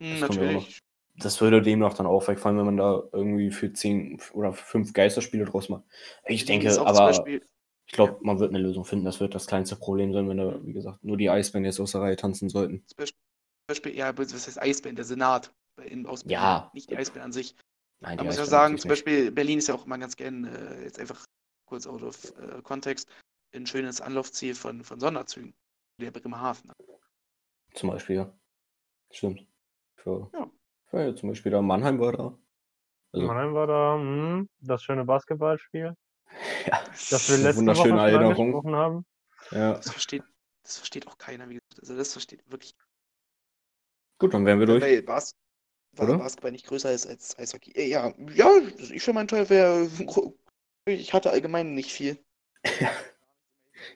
[0.00, 0.80] Hm, das ja natürlich.
[1.20, 5.44] Das würde demnach dann auch wegfallen, wenn man da irgendwie für zehn oder fünf Geisterspiele
[5.44, 5.82] draus macht.
[6.28, 9.04] Ich Berlin denke, aber ich glaube, man wird eine Lösung finden.
[9.04, 11.90] Das wird das kleinste Problem sein, wenn da, wie gesagt, nur die Eisbären jetzt aus
[11.90, 12.84] der Reihe tanzen sollten.
[12.86, 13.06] Zum
[13.66, 15.52] Beispiel, ja, was heißt Eisbären, der Senat
[15.84, 16.70] in, aus Ja.
[16.72, 17.56] nicht die Eisbären an sich.
[18.00, 19.04] Nein, Da muss ich sagen, zum nicht.
[19.04, 21.24] Beispiel Berlin ist ja auch immer ganz gern, äh, jetzt einfach
[21.66, 23.08] kurz out of äh, Kontext,
[23.54, 25.54] ein schönes Anlaufziel von, von Sonderzügen.
[26.00, 26.70] Der Bremerhaven.
[27.74, 28.38] Zum Beispiel, ja.
[29.10, 29.46] Stimmt.
[29.96, 30.48] Für, Ja.
[30.86, 32.38] für, zum Beispiel da Mannheim war da.
[33.12, 35.96] Also, Mannheim war da hm, das schöne Basketballspiel,
[36.66, 38.30] ja, das wir letzte Woche Erinnerung.
[38.36, 39.06] angesprochen haben.
[39.50, 39.72] ja.
[39.74, 40.22] Das versteht,
[40.62, 41.80] das versteht auch keiner, wie gesagt.
[41.80, 42.74] Also das versteht wirklich.
[44.18, 44.82] Gut, dann wären wir durch.
[44.82, 45.34] Weil Bas
[45.98, 46.18] weil Oder?
[46.18, 47.72] Basketball nicht größer ist als Eishockey.
[47.72, 48.50] Äh, Ja, ja,
[48.92, 49.88] ich für meinen Teil wäre.
[50.86, 52.18] Ich hatte allgemein nicht viel.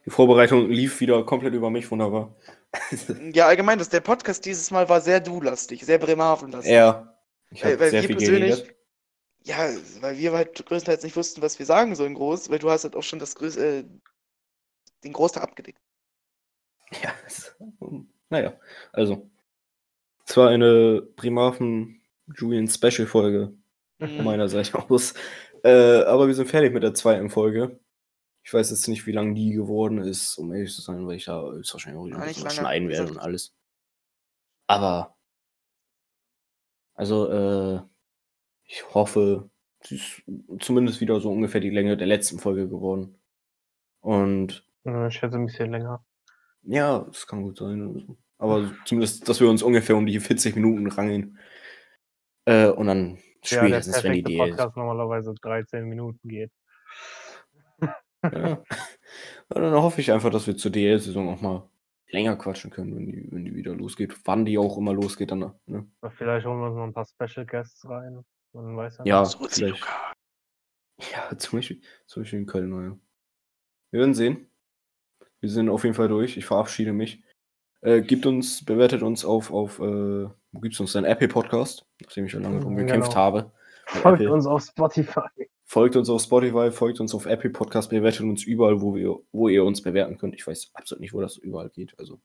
[0.06, 2.34] Die Vorbereitung lief wieder komplett über mich, wunderbar.
[3.34, 6.72] Ja, allgemein, das, der Podcast dieses Mal war sehr du-lastig, sehr Bremerhaven-lastig.
[6.72, 7.14] ja,
[7.50, 8.76] ich Weil, weil sehr wir viel persönlich, geredet.
[9.44, 9.68] ja,
[10.00, 12.96] weil wir halt größtenteils nicht wussten, was wir sagen sollen groß, weil du hast halt
[12.96, 13.84] auch schon das Größ äh,
[15.04, 15.80] den Großteil abgedeckt.
[17.02, 17.14] Ja,
[18.28, 18.58] naja,
[18.92, 19.30] also.
[20.26, 22.00] Es war eine Bremerhaven
[22.36, 23.54] Julian Special Folge
[23.98, 24.24] von Mhm.
[24.24, 25.14] meiner Seite aus.
[25.64, 27.78] Äh, aber wir sind fertig mit der zweiten Folge.
[28.44, 31.26] Ich weiß jetzt nicht, wie lang die geworden ist, um ehrlich zu sein, weil ich
[31.26, 33.54] da höchstwahrscheinlich auch nicht schneiden werde und alles.
[34.66, 35.16] Aber,
[36.94, 37.80] also, äh,
[38.64, 39.50] ich hoffe,
[39.84, 40.22] sie ist
[40.60, 43.20] zumindest wieder so ungefähr die Länge der letzten Folge geworden.
[44.00, 46.04] Und Ich hätte ein bisschen länger.
[46.62, 48.16] ja, das kann gut sein.
[48.42, 51.38] Aber zumindest, dass wir uns ungefähr um die 40 Minuten rangeln.
[52.44, 54.56] Äh, und dann Ja, der spätestens, wenn die perfekte Idee ist.
[54.56, 56.50] Podcast normalerweise 13 Minuten geht.
[58.24, 58.62] Ja.
[59.54, 61.68] Ja, dann hoffe ich einfach, dass wir zur DL-Saison auch mal
[62.08, 64.16] länger quatschen können, wenn die, wenn die wieder losgeht.
[64.24, 65.52] Wann die auch immer losgeht, dann.
[65.66, 65.86] Ne?
[66.16, 68.24] Vielleicht holen wir uns noch ein paar Special Guests rein.
[68.52, 69.04] Man weiß ja.
[69.04, 69.24] Ja.
[69.24, 69.84] So, vielleicht.
[71.12, 72.70] Ja, zum Beispiel, zum Beispiel in Köln.
[72.70, 72.98] Ja.
[73.90, 74.48] Wir werden sehen.
[75.40, 76.36] Wir sind auf jeden Fall durch.
[76.36, 77.22] Ich verabschiede mich.
[77.82, 81.04] Äh, gibt uns, bewertet uns auf, auf äh, wo gibt es uns denn?
[81.04, 83.20] Apple Podcast, nachdem ich ja lange drum gekämpft genau.
[83.20, 83.52] habe.
[83.86, 84.32] Folgt Apple.
[84.32, 85.48] uns auf Spotify.
[85.64, 89.48] Folgt uns auf Spotify, folgt uns auf Apple Podcast, bewertet uns überall, wo, wir, wo
[89.48, 90.34] ihr uns bewerten könnt.
[90.34, 91.98] Ich weiß absolut nicht, wo das überall geht.
[91.98, 92.20] Also,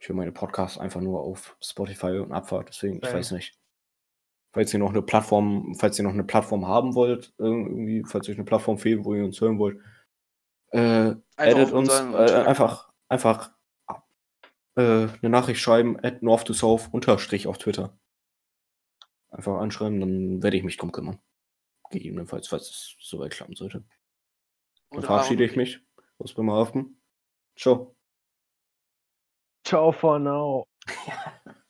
[0.00, 3.18] ich höre meine Podcasts einfach nur auf Spotify und Abfahrt, deswegen, ich Same.
[3.18, 3.58] weiß nicht.
[4.52, 8.36] Falls ihr noch eine Plattform, falls ihr noch eine Plattform haben wollt, irgendwie, falls euch
[8.36, 9.78] eine Plattform fehlt, wo ihr uns hören wollt,
[10.70, 13.55] äh, addet auf uns äh, einfach, einfach
[14.76, 17.98] äh, eine Nachricht schreiben, at north to south unterstrich auf Twitter.
[19.30, 21.18] Einfach anschreiben, dann werde ich mich drum kümmern.
[21.90, 23.84] Gegebenenfalls, falls es soweit klappen sollte.
[24.90, 25.80] Dann Oder verabschiede ich mich
[26.18, 27.00] aus Bremerhaven.
[27.56, 27.96] Ciao.
[29.64, 30.66] Ciao for now.